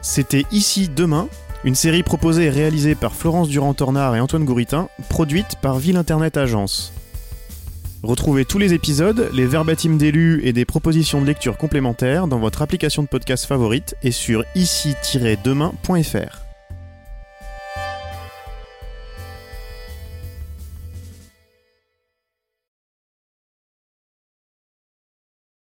C'était 0.02 0.44
Ici 0.52 0.88
Demain, 0.88 1.28
une 1.64 1.74
série 1.74 2.02
proposée 2.02 2.44
et 2.44 2.50
réalisée 2.50 2.94
par 2.94 3.14
Florence 3.14 3.48
Durand-Tornard 3.48 4.16
et 4.16 4.20
Antoine 4.20 4.44
Gouritin, 4.44 4.88
produite 5.08 5.56
par 5.60 5.78
Ville 5.78 5.96
Internet 5.96 6.36
Agence. 6.36 6.92
Retrouvez 8.02 8.44
tous 8.44 8.58
les 8.58 8.74
épisodes, 8.74 9.28
les 9.32 9.46
verbatims 9.46 9.98
d'élus 9.98 10.40
et 10.44 10.52
des 10.52 10.64
propositions 10.64 11.20
de 11.20 11.26
lecture 11.26 11.56
complémentaires 11.56 12.28
dans 12.28 12.38
votre 12.38 12.62
application 12.62 13.02
de 13.02 13.08
podcast 13.08 13.44
favorite 13.44 13.96
et 14.02 14.12
sur 14.12 14.44
ici-demain.fr. 14.54 16.47